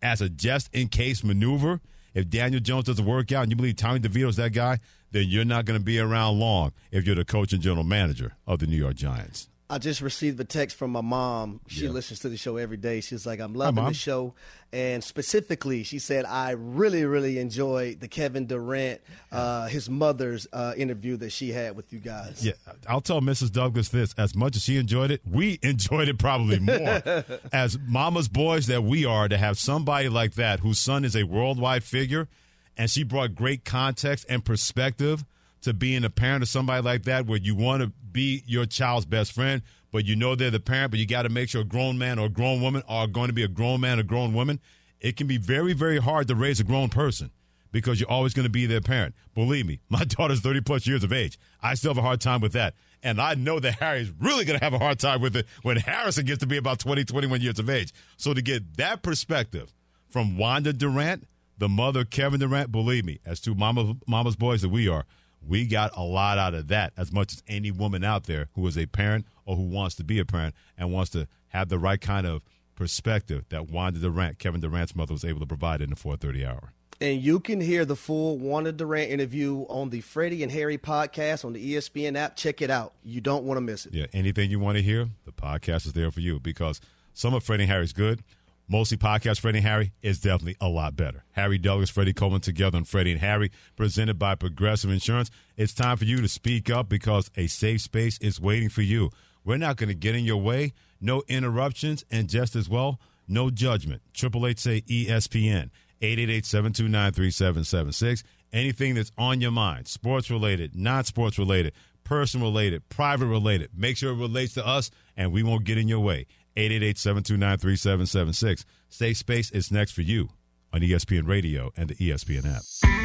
[0.01, 1.81] as a just in case maneuver–
[2.17, 4.79] if Daniel Jones doesn't work out and you believe Tommy DeVito's that guy,
[5.13, 8.35] then you're not going to be around long if you're the coach and general manager
[8.47, 9.51] of the New York Giants.
[9.69, 11.61] I just received a text from my mom.
[11.67, 11.91] She Yeah.
[11.91, 13.01] listens to the show every day.
[13.01, 13.89] She's like, I'm loving Mom.
[13.89, 14.35] the show.
[14.73, 19.01] And specifically, she said, I really, really enjoyed the Kevin Durant,
[19.33, 22.45] uh, his mother's uh, interview that she had with you guys.
[22.45, 22.53] Yeah,
[22.89, 23.51] I'll tell Mrs.
[23.51, 24.15] Douglas this.
[24.17, 27.03] As much as she enjoyed it, we enjoyed it probably more.
[27.53, 31.25] as mama's boys that we are, to have somebody like that whose son is a
[31.25, 32.29] worldwide figure,
[32.77, 35.25] and she brought great context and perspective
[35.67, 39.05] to being a parent of somebody like that, where you want to be your child's
[39.05, 41.65] best friend, but you know they're the parent, but you got to make sure a
[41.65, 44.33] grown man or a grown woman are going to be a grown man or grown
[44.33, 44.61] woman.
[45.01, 47.31] It can be very, very hard to raise a grown person
[47.73, 49.15] because you're always going to be their parent.
[49.35, 51.39] Believe me, my daughter's 30 plus years of age.
[51.61, 52.75] I still have a hard time with that.
[53.03, 55.77] And I know that Harry's really going to have a hard time with it when
[55.77, 57.93] Harrison gets to be about 20, 21 years of age.
[58.17, 59.75] So to get that perspective
[60.09, 61.25] from Wanda Durant,
[61.59, 65.05] the mother of Kevin Durant, believe me, as two mama, mama's boys that we are,
[65.47, 68.67] we got a lot out of that as much as any woman out there who
[68.67, 71.79] is a parent or who wants to be a parent and wants to have the
[71.79, 72.43] right kind of
[72.75, 76.73] perspective that Wanda Durant, Kevin Durant's mother, was able to provide in the 430 hour.
[77.01, 81.45] And you can hear the full Wanda Durant interview on the Freddie and Harry podcast
[81.45, 82.37] on the ESPN app.
[82.37, 82.95] Check it out.
[83.05, 83.93] You don't want to miss it.
[83.93, 86.81] Yeah, anything you want to hear, the podcast is there for you because
[87.13, 88.23] some of Freddie and Harry's good.
[88.69, 91.23] Mostly podcast Freddie and Harry is definitely a lot better.
[91.33, 95.31] Harry Douglas, Freddie Coleman together on Freddie and Harry, presented by Progressive Insurance.
[95.57, 99.11] It's time for you to speak up because a safe space is waiting for you.
[99.45, 100.73] We're not going to get in your way.
[101.01, 102.99] No interruptions, and just as well,
[103.29, 104.03] no judgment.
[104.13, 105.71] Triple Eight say ESPN.
[106.03, 108.23] 888-729-3776.
[108.53, 111.73] Anything that's on your mind, sports related, not sports related,
[112.05, 115.89] person related, private related, make sure it relates to us and we won't get in
[115.89, 116.27] your way.
[116.57, 118.64] 888-729-3776.
[118.88, 120.31] Safe Space is next for you
[120.73, 122.62] on ESPN Radio and the ESPN app.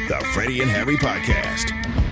[0.08, 2.11] The Freddie and Harry Podcast.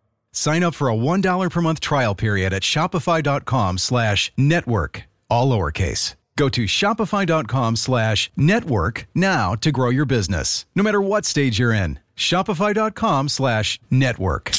[0.31, 6.15] Sign up for a $1 per month trial period at shopify.com slash network, all lowercase.
[6.37, 11.73] Go to shopify.com slash network now to grow your business, no matter what stage you're
[11.73, 11.99] in.
[12.15, 14.51] Shopify.com slash network.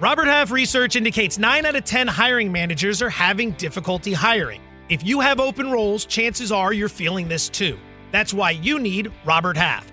[0.00, 4.62] Robert Half research indicates 9 out of 10 hiring managers are having difficulty hiring.
[4.88, 7.78] If you have open roles, chances are you're feeling this too.
[8.12, 9.92] That's why you need Robert Half.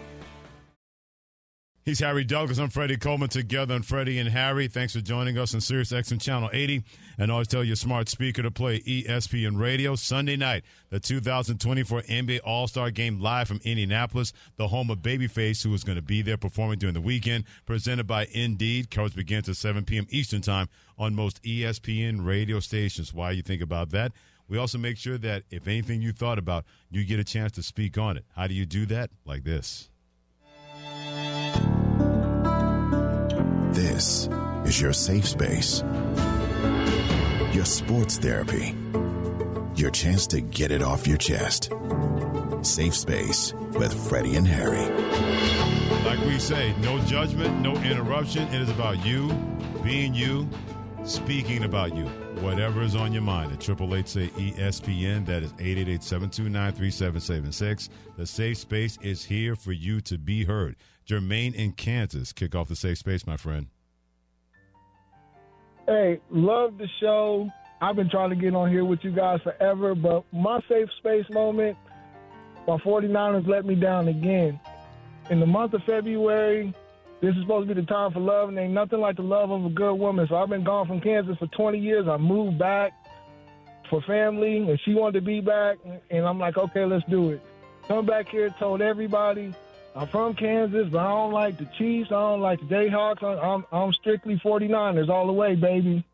[1.83, 2.59] He's Harry Douglas.
[2.59, 4.67] I'm Freddie Coleman together on Freddie and Harry.
[4.67, 6.83] Thanks for joining us on Sirius XM Channel 80.
[7.17, 12.41] And always tell your smart speaker to play ESPN Radio Sunday night, the 2024 NBA
[12.45, 16.21] All Star Game live from Indianapolis, the home of Babyface, who is going to be
[16.21, 17.45] there performing during the weekend.
[17.65, 18.91] Presented by Indeed.
[18.91, 20.05] Coverage begins at 7 p.m.
[20.11, 23.11] Eastern Time on most ESPN radio stations.
[23.11, 24.11] Why you think about that?
[24.47, 27.63] We also make sure that if anything you thought about, you get a chance to
[27.63, 28.25] speak on it.
[28.35, 29.09] How do you do that?
[29.25, 29.90] Like this.
[34.01, 34.25] This
[34.65, 35.83] is your safe space.
[37.53, 38.73] Your sports therapy.
[39.75, 41.71] Your chance to get it off your chest.
[42.63, 44.89] Safe space with Freddie and Harry.
[46.03, 48.47] Like we say, no judgment, no interruption.
[48.47, 49.31] It is about you,
[49.83, 50.49] being you,
[51.03, 52.05] speaking about you.
[52.41, 53.51] Whatever is on your mind.
[53.51, 55.27] At Triple Eight say E ESPN.
[55.27, 57.89] That is 888-729-3776.
[58.17, 60.75] The safe space is here for you to be heard.
[61.07, 62.33] Jermaine in Kansas.
[62.33, 63.67] Kick off the safe space, my friend.
[65.87, 67.49] Hey, love the show.
[67.81, 71.25] I've been trying to get on here with you guys forever, but my safe space
[71.31, 71.75] moment,
[72.67, 74.59] my 49ers let me down again.
[75.31, 76.73] In the month of February,
[77.21, 79.49] this is supposed to be the time for love, and ain't nothing like the love
[79.49, 80.27] of a good woman.
[80.29, 82.07] So I've been gone from Kansas for 20 years.
[82.07, 82.93] I moved back
[83.89, 85.77] for family, and she wanted to be back,
[86.11, 87.41] and I'm like, okay, let's do it.
[87.87, 89.53] Come back here, told everybody
[89.95, 92.11] I'm from Kansas, but I don't like the Chiefs.
[92.11, 93.23] I don't like the Jayhawks.
[93.23, 96.05] I'm, I'm strictly 49ers all the way, baby.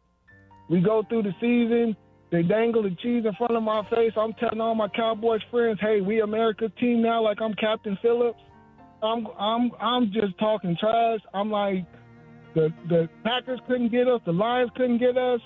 [0.70, 1.96] We go through the season.
[2.30, 4.12] They dangle the cheese in front of my face.
[4.18, 8.40] I'm telling all my Cowboys friends, "Hey, we America's team now." Like I'm Captain Phillips.
[9.02, 11.22] I'm I'm I'm just talking trash.
[11.34, 11.86] I'm like
[12.54, 15.40] the the Packers couldn't get us, the Lions couldn't get us.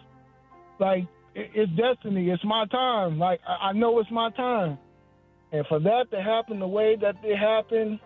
[0.80, 1.04] Like
[1.36, 2.32] it, it's destiny.
[2.32, 3.20] It's my time.
[3.20, 4.80] Like I, I know it's my time.
[5.52, 8.00] And for that to happen the way that it happened,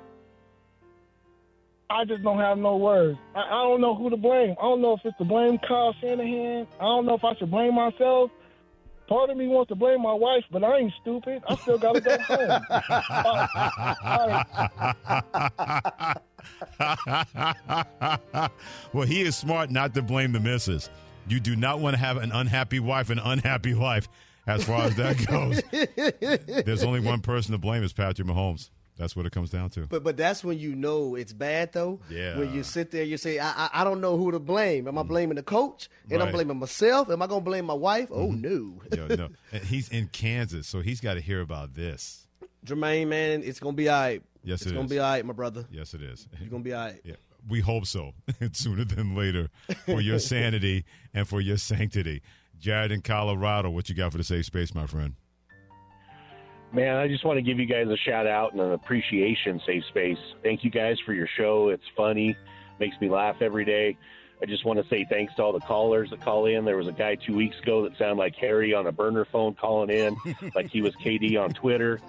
[1.90, 3.18] I just don't have no words.
[3.36, 4.56] I, I don't know who to blame.
[4.60, 6.68] I don't know if it's to blame Kyle Shanahan.
[6.80, 8.32] I don't know if I should blame myself.
[9.08, 11.44] Part of me wants to blame my wife, but I ain't stupid.
[11.48, 12.40] I still got to go home.
[18.94, 20.90] well, he is smart not to blame the missus.
[21.28, 24.08] You do not want to have an unhappy wife and unhappy life
[24.48, 25.62] as far as that goes.
[26.66, 28.72] There's only one person to blame is Patrick Mahomes.
[28.98, 29.88] That's what it comes down to.
[29.88, 32.00] But but that's when you know it's bad though.
[32.10, 32.38] Yeah.
[32.40, 34.88] When you sit there, you say, I I, I don't know who to blame.
[34.88, 35.90] Am I blaming the coach?
[36.10, 36.28] And Right.
[36.28, 37.10] I'm blaming myself?
[37.10, 38.10] Am I gonna blame my wife?
[38.12, 38.42] Oh Mm-hmm.
[38.42, 39.08] no.
[39.08, 39.30] Yo, no.
[39.64, 42.26] He's in Kansas, so he's got to hear about this.
[42.66, 44.24] Jermaine, man, it's gonna be all right.
[44.44, 44.92] Yes, it's it gonna is.
[44.92, 45.66] be all right, my brother.
[45.72, 46.28] Yes, it is.
[46.40, 47.02] You're gonna be all right.
[47.04, 47.16] Yeah,
[47.50, 48.14] we hope so.
[48.54, 49.50] Sooner than later,
[49.86, 52.22] for your sanity and for your sanctity.
[52.58, 55.16] Jared in Colorado, what you got for the safe space, my friend?
[56.76, 59.86] Man, I just want to give you guys a shout out and an appreciation, Safe
[59.86, 60.18] Space.
[60.44, 61.70] Thank you guys for your show.
[61.70, 62.36] It's funny,
[62.82, 63.98] makes me laugh every day.
[64.42, 66.66] I just want to say thanks to all the callers that call in.
[66.66, 69.54] There was a guy two weeks ago that sounded like Harry on a burner phone
[69.54, 70.18] calling in,
[70.54, 72.02] like he was KD on Twitter.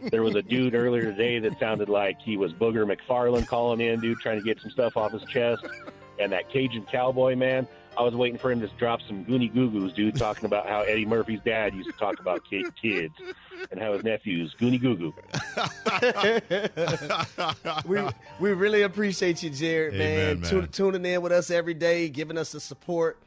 [0.00, 4.00] There was a dude earlier today that sounded like he was Booger McFarland calling in,
[4.00, 5.64] dude, trying to get some stuff off his chest.
[6.18, 7.68] And that Cajun cowboy, man,
[7.98, 10.82] I was waiting for him to drop some goony goo goos, dude, talking about how
[10.82, 13.14] Eddie Murphy's dad used to talk about ki- kids
[13.72, 15.14] and how his nephews goony goo goo.
[17.88, 18.00] we
[18.38, 20.48] we really appreciate you, Jared, Amen, man.
[20.48, 20.68] Tu- man.
[20.68, 23.18] tuning in with us every day, giving us the support.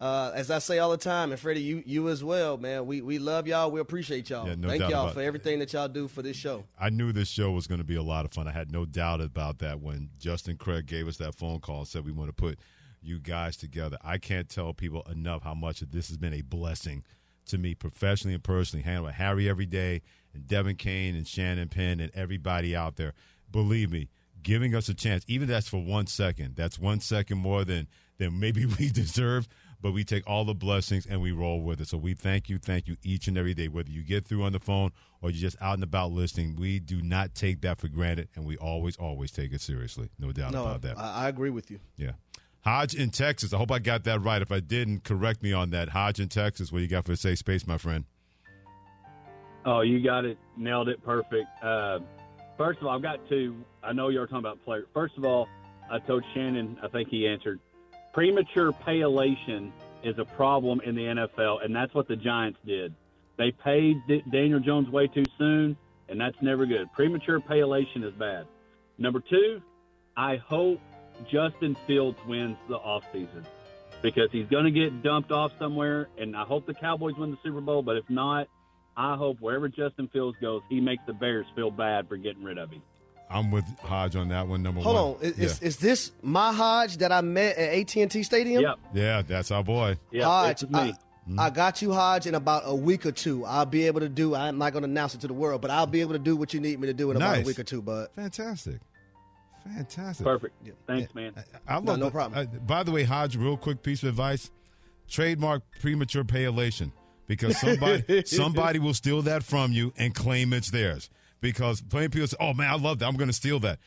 [0.00, 2.86] Uh, as I say all the time, and Freddie, you you as well, man.
[2.86, 3.70] We we love y'all.
[3.70, 4.48] We appreciate y'all.
[4.48, 6.64] Yeah, no Thank y'all for everything that y'all do for this show.
[6.78, 8.46] I knew this show was going to be a lot of fun.
[8.46, 11.88] I had no doubt about that when Justin Craig gave us that phone call and
[11.88, 12.58] said we want to put
[13.02, 13.96] you guys together.
[14.04, 17.04] I can't tell people enough how much this has been a blessing
[17.46, 18.82] to me professionally and personally.
[18.82, 20.02] Hanging with Harry every day
[20.34, 23.14] and Devin Kane and Shannon Penn and everybody out there.
[23.50, 24.08] Believe me,
[24.42, 28.38] giving us a chance, even that's for one second, that's one second more than than
[28.38, 29.48] maybe we deserve.
[29.80, 31.86] But we take all the blessings and we roll with it.
[31.86, 34.50] So we thank you, thank you each and every day, whether you get through on
[34.50, 34.90] the phone
[35.22, 36.56] or you're just out and about listening.
[36.56, 40.08] We do not take that for granted, and we always, always take it seriously.
[40.18, 40.98] No doubt No, about that.
[40.98, 41.78] I, I agree with you.
[41.96, 42.10] yeah.
[42.64, 43.52] Hodge in Texas.
[43.52, 44.42] I hope I got that right.
[44.42, 45.90] If I didn't, correct me on that.
[45.90, 46.72] Hodge in Texas.
[46.72, 48.04] What you got for safe space, my friend?
[49.64, 50.38] Oh, you got it.
[50.56, 51.02] Nailed it.
[51.04, 51.46] Perfect.
[51.62, 52.00] Uh,
[52.56, 53.56] first of all, I've got two.
[53.82, 54.86] I know you were talking about players.
[54.92, 55.48] First of all,
[55.90, 57.60] I told Shannon, I think he answered,
[58.12, 62.94] premature payolation is a problem in the NFL, and that's what the Giants did.
[63.36, 65.76] They paid D- Daniel Jones way too soon,
[66.08, 66.92] and that's never good.
[66.92, 68.46] Premature payolation is bad.
[68.98, 69.62] Number two,
[70.16, 70.80] I hope
[71.30, 73.44] Justin Fields wins the offseason
[74.02, 77.38] because he's going to get dumped off somewhere, and I hope the Cowboys win the
[77.42, 78.48] Super Bowl, but if not,
[78.96, 82.58] I hope wherever Justin Fields goes, he makes the Bears feel bad for getting rid
[82.58, 82.82] of him.
[83.30, 84.62] I'm with Hodge on that one.
[84.62, 85.04] Number Hold one.
[85.04, 85.44] Hold on, is, yeah.
[85.44, 88.62] is, is this my Hodge that I met at AT and T Stadium?
[88.62, 88.78] Yep.
[88.94, 89.98] yeah, that's our boy.
[90.14, 90.94] Hodge, it's me.
[91.36, 93.44] I, I got you, Hodge, in about a week or two.
[93.44, 94.34] I'll be able to do.
[94.34, 96.36] I'm not going to announce it to the world, but I'll be able to do
[96.36, 97.82] what you need me to do in about a week or two.
[97.82, 98.80] But Fantastic.
[99.74, 100.24] Fantastic.
[100.24, 100.54] Perfect.
[100.86, 101.32] Thanks, man.
[101.66, 102.48] I love No, no the- problem.
[102.54, 104.50] uh, by the way, Hodge, real quick piece of advice:
[105.08, 106.92] trademark premature payolation
[107.26, 111.10] because somebody somebody will steal that from you and claim it's theirs.
[111.40, 113.06] Because plenty of people say, "Oh man, I love that.
[113.06, 113.78] I'm going to steal that."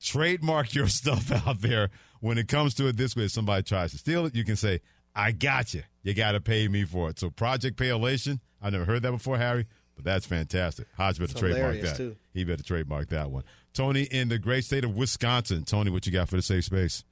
[0.00, 1.90] Trademark your stuff out there.
[2.20, 4.56] When it comes to it this way, if somebody tries to steal it, you can
[4.56, 4.80] say,
[5.14, 5.82] "I got you.
[6.02, 8.40] You got to pay me for it." So, Project Payolation.
[8.60, 9.66] I never heard that before, Harry,
[9.96, 10.86] but that's fantastic.
[10.96, 11.96] Hodge better It's trademark that.
[11.96, 12.14] too.
[12.32, 13.42] He better trademark that one.
[13.72, 15.64] Tony in the great state of Wisconsin.
[15.64, 17.04] Tony, what you got for the safe space?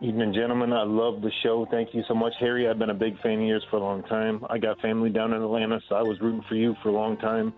[0.00, 0.72] Evening, gentlemen.
[0.72, 1.66] I love the show.
[1.70, 2.68] Thank you so much, Harry.
[2.68, 4.44] I've been a big fan of yours for a long time.
[4.50, 7.16] I got family down in Atlanta, so I was rooting for you for a long
[7.16, 7.54] time.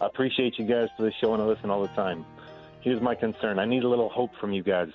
[0.00, 2.26] I appreciate you guys for the show, and I listen all the time.
[2.82, 3.58] Here's my concern.
[3.58, 4.88] I need a little hope from you guys.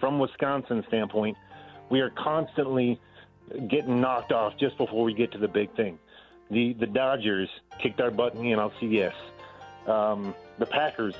[0.00, 1.36] From Wisconsin standpoint,
[1.90, 3.00] we are constantly
[3.68, 5.98] getting knocked off just before we get to the big thing.
[6.50, 7.48] The the Dodgers
[7.80, 9.14] kicked our butt in the NLCS.
[9.86, 11.14] Um, the Packers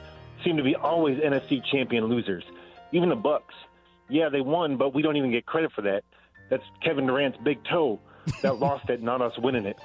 [0.45, 2.45] seem to be always NFC champion losers.
[2.93, 3.55] Even the Bucks
[4.09, 6.05] Yeah, they won, but we don't even get credit for that.
[6.51, 7.99] That's Kevin Durant's big toe
[8.43, 9.79] that lost it, not us winning it.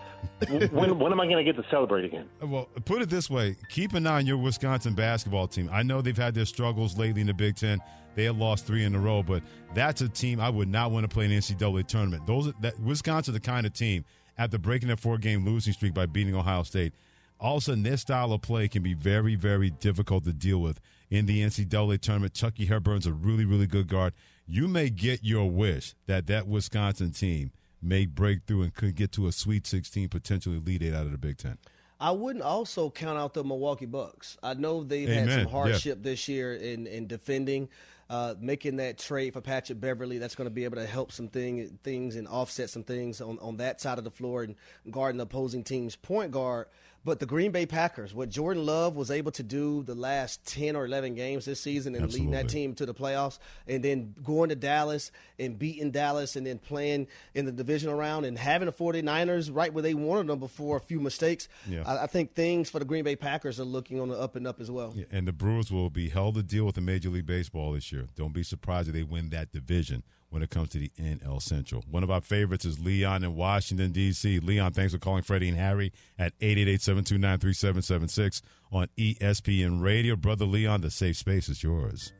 [0.72, 2.28] When, when am I going to get to celebrate again?
[2.42, 5.70] Well, put it this way: keep an eye on your Wisconsin basketball team.
[5.72, 7.80] I know they've had their struggles lately in the Big Ten.
[8.16, 9.44] They had lost three in a row, but
[9.74, 12.26] that's a team I would not want to play in the NCAA tournament.
[12.26, 14.06] Those that Wisconsin's the kind of team
[14.38, 16.94] after breaking their four-game losing streak by beating Ohio State.
[17.40, 20.60] All of a sudden, their style of play can be very, very difficult to deal
[20.60, 22.34] with in the NCAA tournament.
[22.34, 24.14] Chucky Hepburn's a really, really good guard.
[24.48, 29.12] You may get your wish that that Wisconsin team may break through and could get
[29.14, 31.58] to a Sweet 16, potentially Elite Eight out of the Big Ten.
[32.00, 34.38] I wouldn't also count out the Milwaukee Bucks.
[34.44, 35.28] I know they've Amen.
[35.28, 35.52] had some Yeah.
[35.52, 37.70] hardship this year in, in defending,
[38.10, 40.18] uh, making that trade for Patrick Beverley.
[40.18, 43.38] That's going to be able to help some thing, things and offset some things on,
[43.40, 44.56] on that side of the floor and
[44.92, 46.68] guarding the opposing team's point guard.
[47.08, 50.76] But the Green Bay Packers, what Jordan Love was able to do the last 10
[50.76, 54.50] or 11 games this season and leading that team to the playoffs, and then going
[54.50, 58.74] to Dallas and beating Dallas and then playing in the divisional round and having the
[58.74, 61.48] 49ers right where they wanted them before a few mistakes.
[61.66, 61.84] Yeah.
[61.86, 64.46] I, I think things for the Green Bay Packers are looking on the up and
[64.46, 64.92] up as well.
[64.94, 67.90] Yeah, and the Brewers will be held to deal with the Major League Baseball this
[67.90, 68.08] year.
[68.18, 71.84] Don't be surprised if they win that division when it comes to the NL Central.
[71.90, 74.40] One of our favorites is Leon in Washington, D.C.
[74.40, 80.16] Leon, thanks for calling Freddie and Harry at 888-729-3776 on E ESPN Radio.
[80.16, 82.14] Brother Leon, the safe space is yours.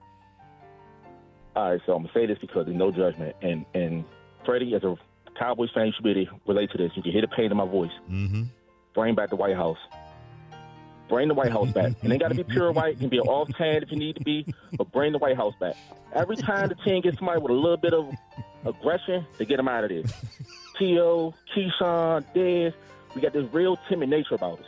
[1.56, 4.06] All right, so I'm gonna say this because there's no judgment, and and
[4.46, 4.96] Freddie, as a
[5.38, 6.92] Cowboys fan, you should be able to relate to this.
[6.96, 7.92] You can hear the pain in my voice.
[8.10, 8.44] Mm-hmm.
[8.94, 9.78] Bring back the White House.
[11.08, 11.94] Bring the White House back.
[12.02, 12.96] And ain't got to be pure white.
[12.96, 15.38] It can be an off tan if you need to be, but bring the White
[15.38, 15.76] House back.
[16.14, 18.14] Every time the team gets somebody with a little bit of
[18.66, 20.04] aggression, they get them out of there.
[20.78, 22.74] T.O., Keyshawn, Dez,
[23.16, 24.66] we got this real timid nature about us.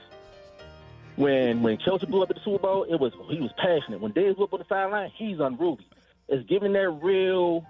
[1.17, 3.99] When when Kelce blew up at the Super Bowl, it was he was passionate.
[3.99, 5.85] When Dez blew up on the sideline, he's unruly.
[6.29, 7.65] It's giving that real.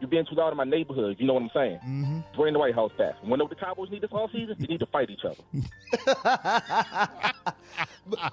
[0.00, 1.16] You're being too loud in my neighborhood.
[1.18, 1.78] You know what I'm saying?
[1.86, 2.20] Mm-hmm.
[2.36, 3.14] Bring the White House back.
[3.22, 5.42] When the Cowboys need this all season, they need to fight each other.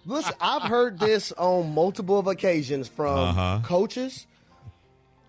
[0.05, 3.59] Listen, I've heard this on multiple occasions from Uh-huh.
[3.63, 4.27] coaches.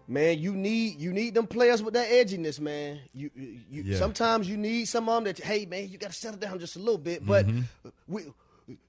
[0.07, 3.01] Man, you need you need them players with that edginess, man.
[3.15, 3.99] You, you, you Yeah.
[3.99, 6.77] sometimes you need some of them that hey man, you got to settle down just
[6.77, 7.25] a little bit.
[7.25, 7.65] But Mhm.
[8.07, 8.23] we,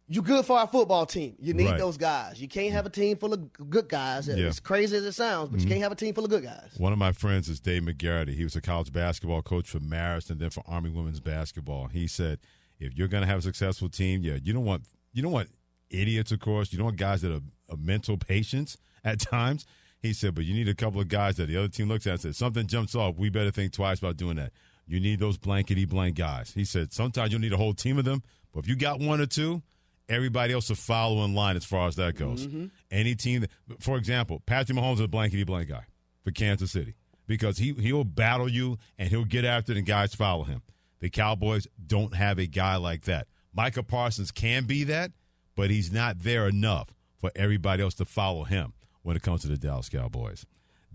[0.07, 1.35] you good for our football team.
[1.39, 1.79] You need Right.
[1.79, 2.39] those guys.
[2.39, 4.27] You can't have a team full of good guys.
[4.27, 4.35] Yeah.
[4.47, 5.63] As crazy as it sounds, but Mhm.
[5.63, 6.71] you can't have a team full of good guys.
[6.77, 8.35] One of my friends is Dave Magarity.
[8.35, 11.88] He was a college basketball coach for Marist and then for Army women's basketball.
[11.88, 12.39] He said,
[12.79, 14.83] if you're going to have a successful team, yeah, you don't want
[15.13, 15.49] you don't want
[15.89, 16.71] idiots, of course.
[16.73, 19.65] You don't want guys that are of mental patience at times.
[20.01, 22.11] He said, but you need a couple of guys that the other team looks at
[22.13, 23.15] and says something jumps off.
[23.17, 24.51] We better think twice about doing that.
[24.85, 26.51] You need those blankety blank guys.
[26.53, 28.21] He said sometimes you'll need a whole team of them,
[28.55, 29.61] but if you got one or two,
[30.07, 32.47] everybody else will follow in line as far as that goes.
[32.47, 32.71] Mhm.
[32.89, 35.83] Any team, that, for example, Patrick Mahomes is a blankety blank guy
[36.23, 36.95] for Kansas City
[37.27, 40.61] because he he'll battle you and he'll get after it and guys follow him.
[41.01, 43.27] The Cowboys don't have a guy like that.
[43.53, 45.11] Micah Parsons can be that,
[45.55, 49.47] but he's not there enough for everybody else to follow him when it comes to
[49.47, 50.45] the Dallas Cowboys.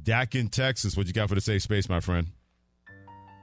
[0.03, 2.29] Dak in Texas, what you got for the safe space, my friend?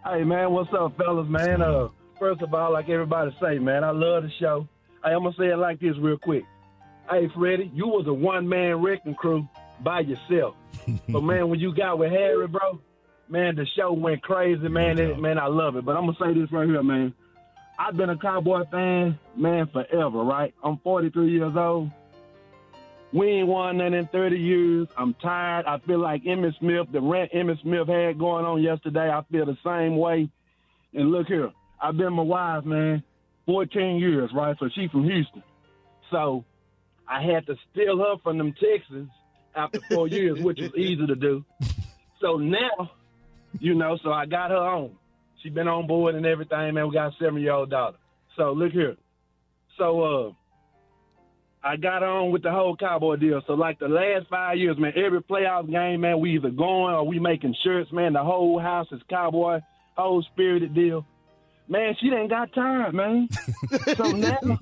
[0.06, 1.28] Hey man, what's up, fellas?
[1.30, 4.68] Man, uh, first of all, like everybody say, man, I love the show.
[5.04, 6.44] Hey, I'm gonna say it like this real quick.
[7.10, 9.48] Hey, Freddie, you was a one man wrecking crew
[9.82, 10.56] by yourself.
[11.10, 12.80] but man, when you got with Harry, bro,
[13.30, 14.98] man, the show went crazy, man.
[15.00, 15.86] It, man, I love it.
[15.86, 17.14] But I'm gonna say this right here, man.
[17.80, 20.24] I've been a Cowboy fan, man, forever.
[20.24, 20.54] Right?
[20.64, 21.92] I'm 43 years old.
[23.14, 24.88] We ain't won nothing in 30 years.
[24.98, 25.66] I'm tired.
[25.66, 29.46] I feel like Emmitt Smith, the rant Emmitt Smith had going on yesterday, I feel
[29.46, 30.30] the same way.
[30.94, 31.52] And look here,
[31.82, 33.04] I've been my wife, man,
[33.46, 34.56] 14 years, right?
[34.60, 35.44] So she's from Houston.
[36.12, 36.44] So
[37.08, 39.10] I had to steal her from them Texans
[39.56, 41.46] after four years, which was easy to do.
[42.22, 42.92] So now,
[43.60, 44.92] you know, so I got her on.
[45.44, 46.88] She been on board and everything, man.
[46.88, 47.98] We got a seven year old daughter.
[48.36, 48.96] So look here.
[49.78, 50.32] So uh
[51.64, 53.42] I got on with the whole cowboy deal.
[53.46, 57.06] So like the last five years, man, every playoff game, man, we either going or
[57.06, 58.14] we making shirts, man.
[58.14, 59.60] The whole house is cowboy,
[59.96, 61.06] whole spirited deal.
[61.70, 63.28] Man, she didn't got time, man.
[63.96, 64.60] so now, them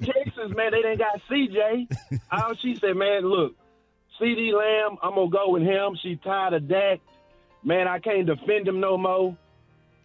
[0.00, 2.20] Texans, man, they didn't got CJ.
[2.30, 3.54] All she said, man, look,
[4.20, 5.96] CeeDee Lamb, I'm gonna go with him.
[6.02, 7.00] She tired of Dak.
[7.64, 9.36] Man, I can't defend him no more.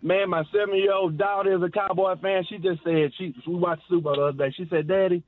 [0.02, 2.44] Man, my seven year old daughter is a Cowboy fan.
[2.50, 4.54] She just said she we watched Super Bowl the other day.
[4.56, 5.24] She said, Daddy,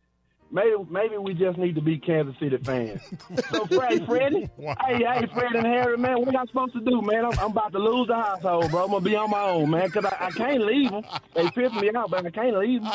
[0.51, 3.01] maybe maybe we just need to be Kansas City fans.
[3.51, 7.01] so Fred, Freddie, hey, hey, Fred and Harry, man, what am I supposed to do,
[7.01, 7.25] man?
[7.25, 8.85] I'm, I'm about to lose the household, bro.
[8.85, 11.03] I'm gonna be on my own, man, because I, I can't leave them.
[11.33, 12.91] They piss me out, but I can't leave them.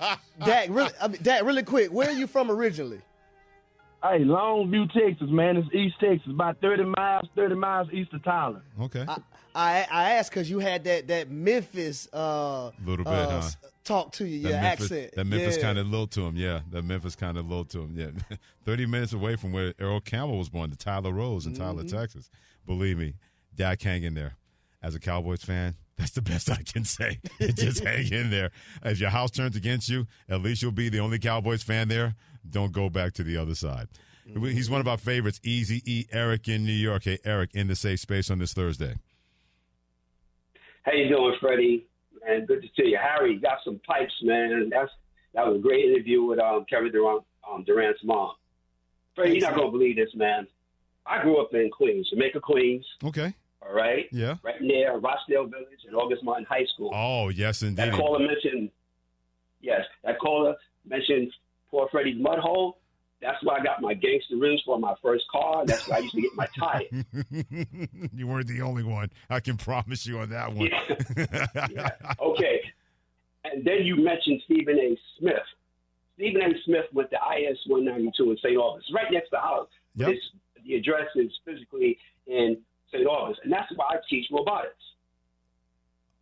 [0.44, 3.00] Dak, really, I mean, Dak, really quick, where are you from originally?
[4.02, 5.56] Hey, Longview, Texas, man.
[5.56, 8.62] It's East Texas, about 30 miles, 30 miles east of Tyler.
[8.80, 9.04] Okay.
[9.08, 9.16] I
[9.54, 13.50] I, I asked because you had that that Memphis uh, little bit, uh, huh?
[13.90, 15.14] S- talk to you, That your Memphis, accent.
[15.16, 15.62] That Memphis yeah.
[15.62, 16.60] kind of low to him, yeah.
[16.70, 18.36] That Memphis kind of low to him, yeah.
[18.64, 21.90] Thirty minutes away from where Earl Campbell was born, the Tyler Rose in Tyler, Mhm.
[21.90, 22.30] Texas.
[22.66, 23.14] Believe me,
[23.54, 24.36] Dak, hang in there.
[24.82, 27.18] As a Cowboys fan, that's the best I can say.
[27.40, 28.50] Just hang in there.
[28.84, 32.14] If your house turns against you, at least you'll be the only Cowboys fan there.
[32.48, 33.88] Don't go back to the other side.
[34.24, 36.04] He's one of our favorites, Easy E.
[36.12, 37.04] Eric in New York.
[37.04, 38.94] Hey, Eric, in the safe space on this Thursday.
[40.82, 41.86] How you doing, Freddie?
[42.26, 42.98] Man, good to see you.
[43.00, 44.70] Harry, you got some pipes, man.
[44.70, 44.90] That's
[45.34, 48.32] that was a great interview with um, Kevin Durant, um, Durant's mom.
[49.14, 50.46] Freddie, you're not gonna believe this, man.
[51.06, 52.84] I grew up in Queens, Jamaica, Queens.
[53.04, 53.34] Okay.
[53.62, 54.06] All right.
[54.12, 54.36] Yeah.
[54.42, 56.90] Right near Rochdale Village and August Martin High School.
[56.94, 57.76] Oh, yes, indeed.
[57.76, 58.70] That caller mentioned,
[59.60, 60.54] yes, that caller
[60.86, 61.32] mentioned
[61.70, 62.78] poor Freddie's mud hole.
[63.20, 65.66] That's where I got my gangster rims for my first car.
[65.66, 66.86] That's where I used to get my tires.
[68.14, 69.10] you weren't the only one.
[69.28, 70.70] I can promise you on that one.
[72.20, 72.60] Okay.
[73.44, 74.96] And then you mentioned Stephen A.
[75.18, 75.34] Smith.
[76.14, 76.54] Stephen A.
[76.64, 78.56] Smith went to IS 192 in St.
[78.56, 79.68] Albans, right next to the house.
[79.96, 80.10] Yep.
[80.10, 80.24] It's,
[80.66, 82.58] the address is physically in
[82.92, 83.06] St.
[83.06, 84.74] Albans, and that's why I teach robotics.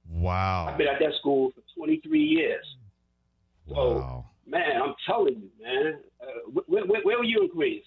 [0.09, 0.68] Wow.
[0.68, 2.64] I've been at that school for 23 years.
[3.68, 5.99] So, man, I'm telling you, man.
[6.20, 7.84] Uh, where, where, where were you in Queens?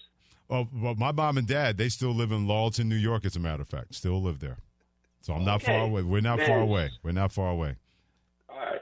[0.48, 3.40] Oh, well, my mom and dad, they still live in Laurelton, New York, as a
[3.40, 3.94] matter of fact.
[3.94, 4.58] Still live there.
[5.20, 5.72] So I'm not Okay.
[5.72, 6.02] far away.
[6.02, 6.48] We're not Man.
[6.48, 6.90] far away.
[7.02, 7.76] We're not far away.
[8.48, 8.80] All right.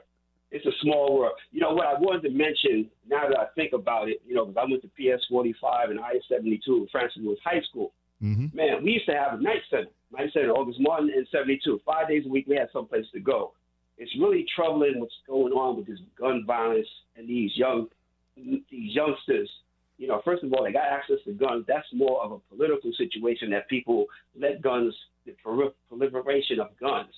[0.51, 1.33] It's a small world.
[1.51, 4.45] You know what I wanted to mention now that I think about it, you know,
[4.45, 7.91] because I went to PS 45 and IS 72 at Francis Lewis High School.
[8.23, 8.55] Mm-hmm.
[8.55, 9.87] Man, we used to have a night center.
[10.11, 11.81] Night center, August Martin in 72.
[11.85, 13.53] Five days a week, we had someplace to go.
[13.99, 16.87] It's really troubling what's going on with this gun violence
[17.17, 17.87] and these young,
[18.35, 19.49] these youngsters.
[19.97, 21.65] You know, first of all, they got access to guns.
[21.67, 24.05] That's more of a political situation that people
[24.39, 24.95] let guns,
[25.25, 27.09] the proliferation of guns.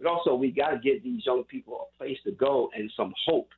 [0.00, 3.14] But also, we got to give these young people a place to go and some
[3.24, 3.48] hope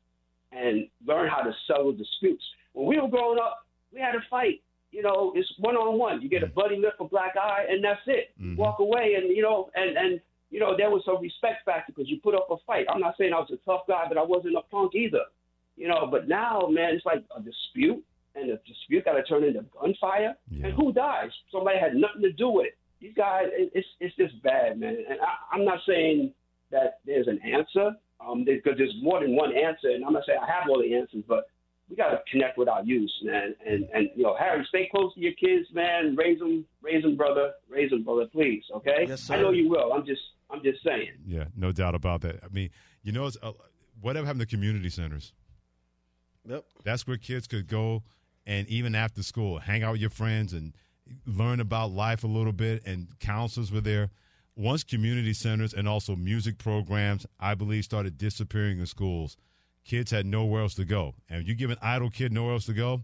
[0.52, 2.44] and learn how to settle disputes.
[2.74, 4.60] When we were growing up, we had a fight.
[4.92, 6.20] You know, it's one on one.
[6.20, 8.30] You get a buddy lift for black eye, and that's it.
[8.38, 10.20] You walk away, and you know, and and
[10.50, 12.86] you know, there was some respect factor because you put up a fight.
[12.88, 15.24] I'm not saying I was a tough guy, but I wasn't a punk either.
[15.76, 18.02] You know, but now, man, it's like a dispute,
[18.34, 20.34] and the dispute got to turn into gunfire.
[20.50, 21.30] And who dies?
[21.52, 22.78] Somebody had nothing to do with it.
[23.00, 24.96] These guys, it's it's just bad, man.
[25.08, 26.32] And I, I'm not saying
[26.70, 27.94] that there's an answer,
[28.26, 30.94] um, because there's more than one answer, and I'm not saying I have all the
[30.94, 31.50] answers, but
[31.90, 33.54] we got to connect with our youth, man.
[33.66, 36.16] And and you know, Harry, stay close to your kids, man.
[36.16, 37.52] Raise them, raise them, brother.
[37.68, 38.64] Raise them, brother, please.
[38.74, 39.04] Okay.
[39.08, 39.34] Yes, sir.
[39.34, 39.92] I know you will.
[39.92, 41.12] I'm just I'm just saying.
[41.26, 42.40] Yeah, no doubt about that.
[42.44, 42.70] I mean,
[43.02, 43.52] you know, it's, uh,
[44.00, 45.32] whatever happened to community centers?
[46.48, 46.64] Yep.
[46.84, 48.02] That's where kids could go
[48.46, 50.72] and even after school, hang out with your friends and
[51.26, 52.86] learn about life a little bit.
[52.86, 54.10] And counselors were there.
[54.54, 59.36] Once community centers and also music programs, I believe, started disappearing in schools,
[59.84, 61.14] kids had nowhere else to go.
[61.28, 63.02] And you give an idle kid nowhere else to go,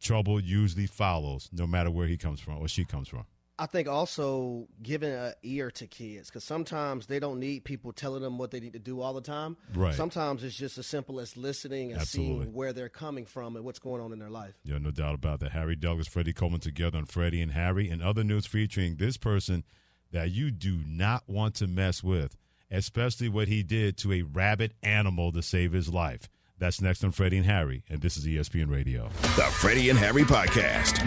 [0.00, 3.24] trouble usually follows, no matter where he comes from or she comes from.
[3.60, 8.22] I think also giving an ear to kids because sometimes they don't need people telling
[8.22, 9.58] them what they need to do all the time.
[9.74, 9.94] Right.
[9.94, 12.44] Sometimes it's just as simple as listening and Absolutely.
[12.44, 14.54] seeing where they're coming from and what's going on in their life.
[14.64, 15.52] Yeah, no doubt about that.
[15.52, 19.62] Harry Douglas, Freddie Coleman together on Freddie and Harry, and other news featuring this person
[20.10, 22.38] that you do not want to mess with,
[22.70, 26.30] especially what he did to a rabid animal to save his life.
[26.58, 29.10] That's next on Freddie and Harry, and this is ESPN Radio.
[29.36, 31.06] The Freddie and Harry Podcast.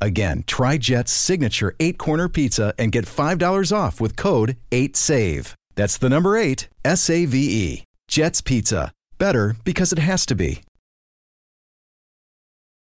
[0.00, 5.54] Again, try Jet's signature eight corner pizza and get $5 off with code 8SAVE.
[5.74, 7.84] That's the number eight, S A V E.
[8.08, 8.92] Jet's Pizza.
[9.18, 10.62] Better because it has to be.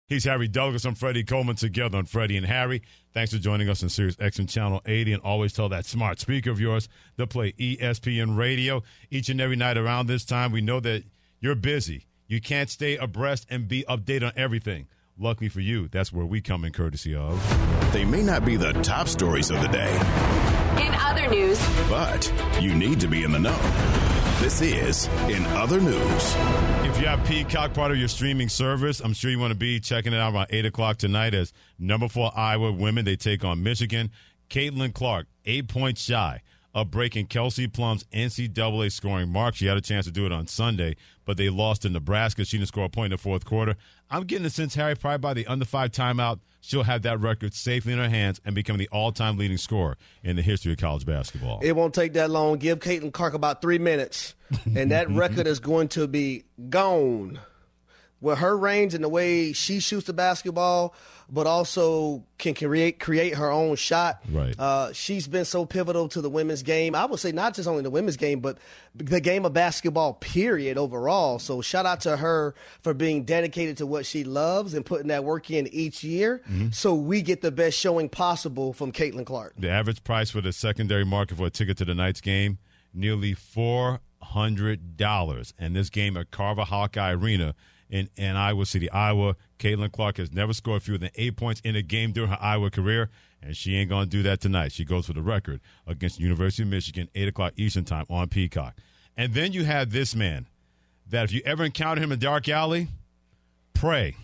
[0.07, 0.83] He's Harry Douglas.
[0.83, 2.81] I'm Freddie Coleman together on Freddie and Harry.
[3.13, 5.13] Thanks for joining us on Sirius XM Channel 80.
[5.13, 9.55] And always tell that smart speaker of yours to play ESPN Radio each and every
[9.55, 10.51] night around this time.
[10.51, 11.05] We know that
[11.39, 12.07] you're busy.
[12.27, 14.87] You can't stay abreast and be updated on everything.
[15.21, 17.39] Luckily for you, that's where we come in courtesy of.
[17.93, 19.93] They may not be the top stories of the day,
[20.83, 23.55] In other news, but you need to be in the know.
[24.39, 26.35] This is In Other News.
[26.89, 29.79] If you have Peacock part of your streaming service, I'm sure you want to be
[29.79, 33.61] checking it out around 8 o'clock tonight as number four Iowa women, they take on
[33.61, 34.09] Michigan.
[34.49, 36.41] Caitlin Clark, eight points shy
[36.73, 39.55] of breaking Kelsey Plum's NCAA scoring mark.
[39.55, 40.95] She had a chance to do it on Sunday,
[41.25, 42.45] but they lost to Nebraska.
[42.45, 43.75] She didn't score a point in the fourth quarter.
[44.09, 47.53] I'm getting the sense, Harry, probably by the under five timeout, she'll have that record
[47.53, 50.77] safely in her hands and become the all time leading scorer in the history of
[50.77, 51.59] college basketball.
[51.61, 52.57] It won't take that long.
[52.57, 54.35] Give Caitlin Clark about three minutes,
[54.75, 57.39] and that record is going to be gone.
[58.21, 60.93] With her range and the way she shoots the basketball,
[61.27, 64.21] but also can create create her own shot.
[64.31, 64.53] Right.
[64.59, 66.93] Uh, she's been so pivotal to the women's game.
[66.93, 68.59] I would say not just only the women's game, but
[68.93, 70.13] the game of basketball.
[70.13, 70.77] Period.
[70.77, 71.39] Overall.
[71.39, 72.53] So shout out to her
[72.83, 76.75] for being dedicated to what she loves and putting that work in each year, Mhm.
[76.75, 79.55] so we get the best showing possible from Caitlin Clark.
[79.57, 82.59] The average price for the secondary market for a ticket to the night's game,
[82.93, 85.53] nearly four hundred dollars.
[85.57, 87.55] And this game at Carver Hawkeye Arena
[87.91, 89.35] in, in Iowa City, Iowa.
[89.59, 92.71] Caitlin Clark has never scored fewer than eight points in a game during her Iowa
[92.71, 93.11] career,
[93.43, 94.71] and she ain't gonna do that tonight.
[94.71, 98.75] She goes for the record against University of Michigan, eight o'clock Eastern time on Peacock.
[99.15, 100.47] And then you have this man
[101.09, 102.87] that if you ever encounter him in dark alley,
[103.73, 104.15] pray.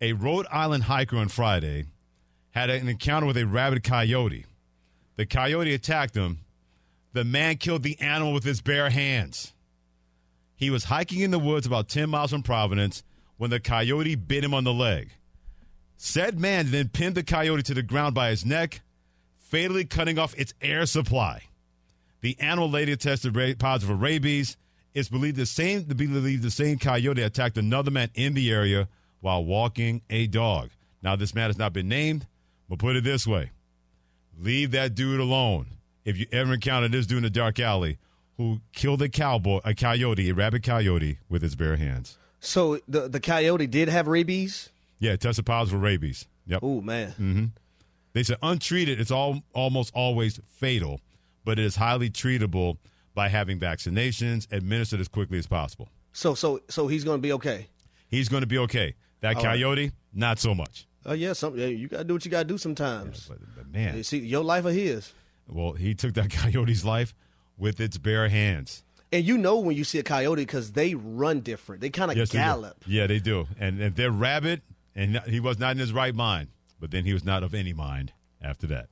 [0.00, 1.86] A Rhode Island hiker on Friday
[2.50, 4.44] had an encounter with a rabid coyote.
[5.16, 6.40] The coyote attacked him.
[7.12, 9.53] The man killed the animal with his bare hands.
[10.56, 13.02] He was hiking in the woods about 10 miles from Providence
[13.36, 15.10] when the coyote bit him on the leg.
[15.96, 18.82] Said man then pinned the coyote to the ground by his neck,
[19.38, 21.42] fatally cutting off its air supply.
[22.20, 24.56] The animal later tested positive for rabies.
[24.94, 28.52] It's believed the same to be believed the same coyote attacked another man in the
[28.52, 28.88] area
[29.20, 30.70] while walking a dog.
[31.02, 32.26] Now this man has not been named,
[32.68, 33.50] but put it this way:
[34.38, 35.66] leave that dude alone.
[36.04, 37.98] If you ever encounter this dude in a dark alley
[38.36, 42.18] who killed a cowboy, a coyote, a rabid coyote with his bare hands.
[42.40, 44.70] So the the coyote did have rabies.
[44.98, 46.26] Yeah, tested positive for rabies.
[46.46, 46.60] Yep.
[46.62, 47.10] Oh man.
[47.12, 47.44] hmm
[48.12, 51.00] They said untreated, it's all almost always fatal,
[51.44, 52.78] but it is highly treatable
[53.14, 55.88] by having vaccinations administered as quickly as possible.
[56.12, 57.68] So so so he's going to be okay.
[58.08, 58.94] He's going to be okay.
[59.20, 59.58] That All right.
[59.58, 60.86] coyote, not so much.
[61.06, 63.30] Oh yeah, some yeah, you got to do what you got to do sometimes.
[63.56, 65.12] but man, You see your life or his.
[65.48, 67.14] Well, he took that coyote's life
[67.58, 68.82] with its bare hands.
[69.12, 71.80] And you know when you see a coyote because they run different.
[71.80, 72.82] They kind of Yes, they gallop.
[72.86, 73.46] Yeah, they do.
[73.58, 74.62] And if they're rabid,
[74.96, 76.48] and he was not in his right mind,
[76.80, 78.88] but then he was not of any mind after that.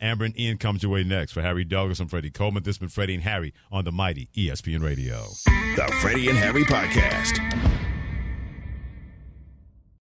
[0.00, 2.62] Amber and Ian comes your way next for Harry Douglas and Freddie Coleman.
[2.62, 5.24] This has been Freddie and Harry on the mighty ESPN Radio.
[5.44, 7.75] The Freddie and Harry Podcast.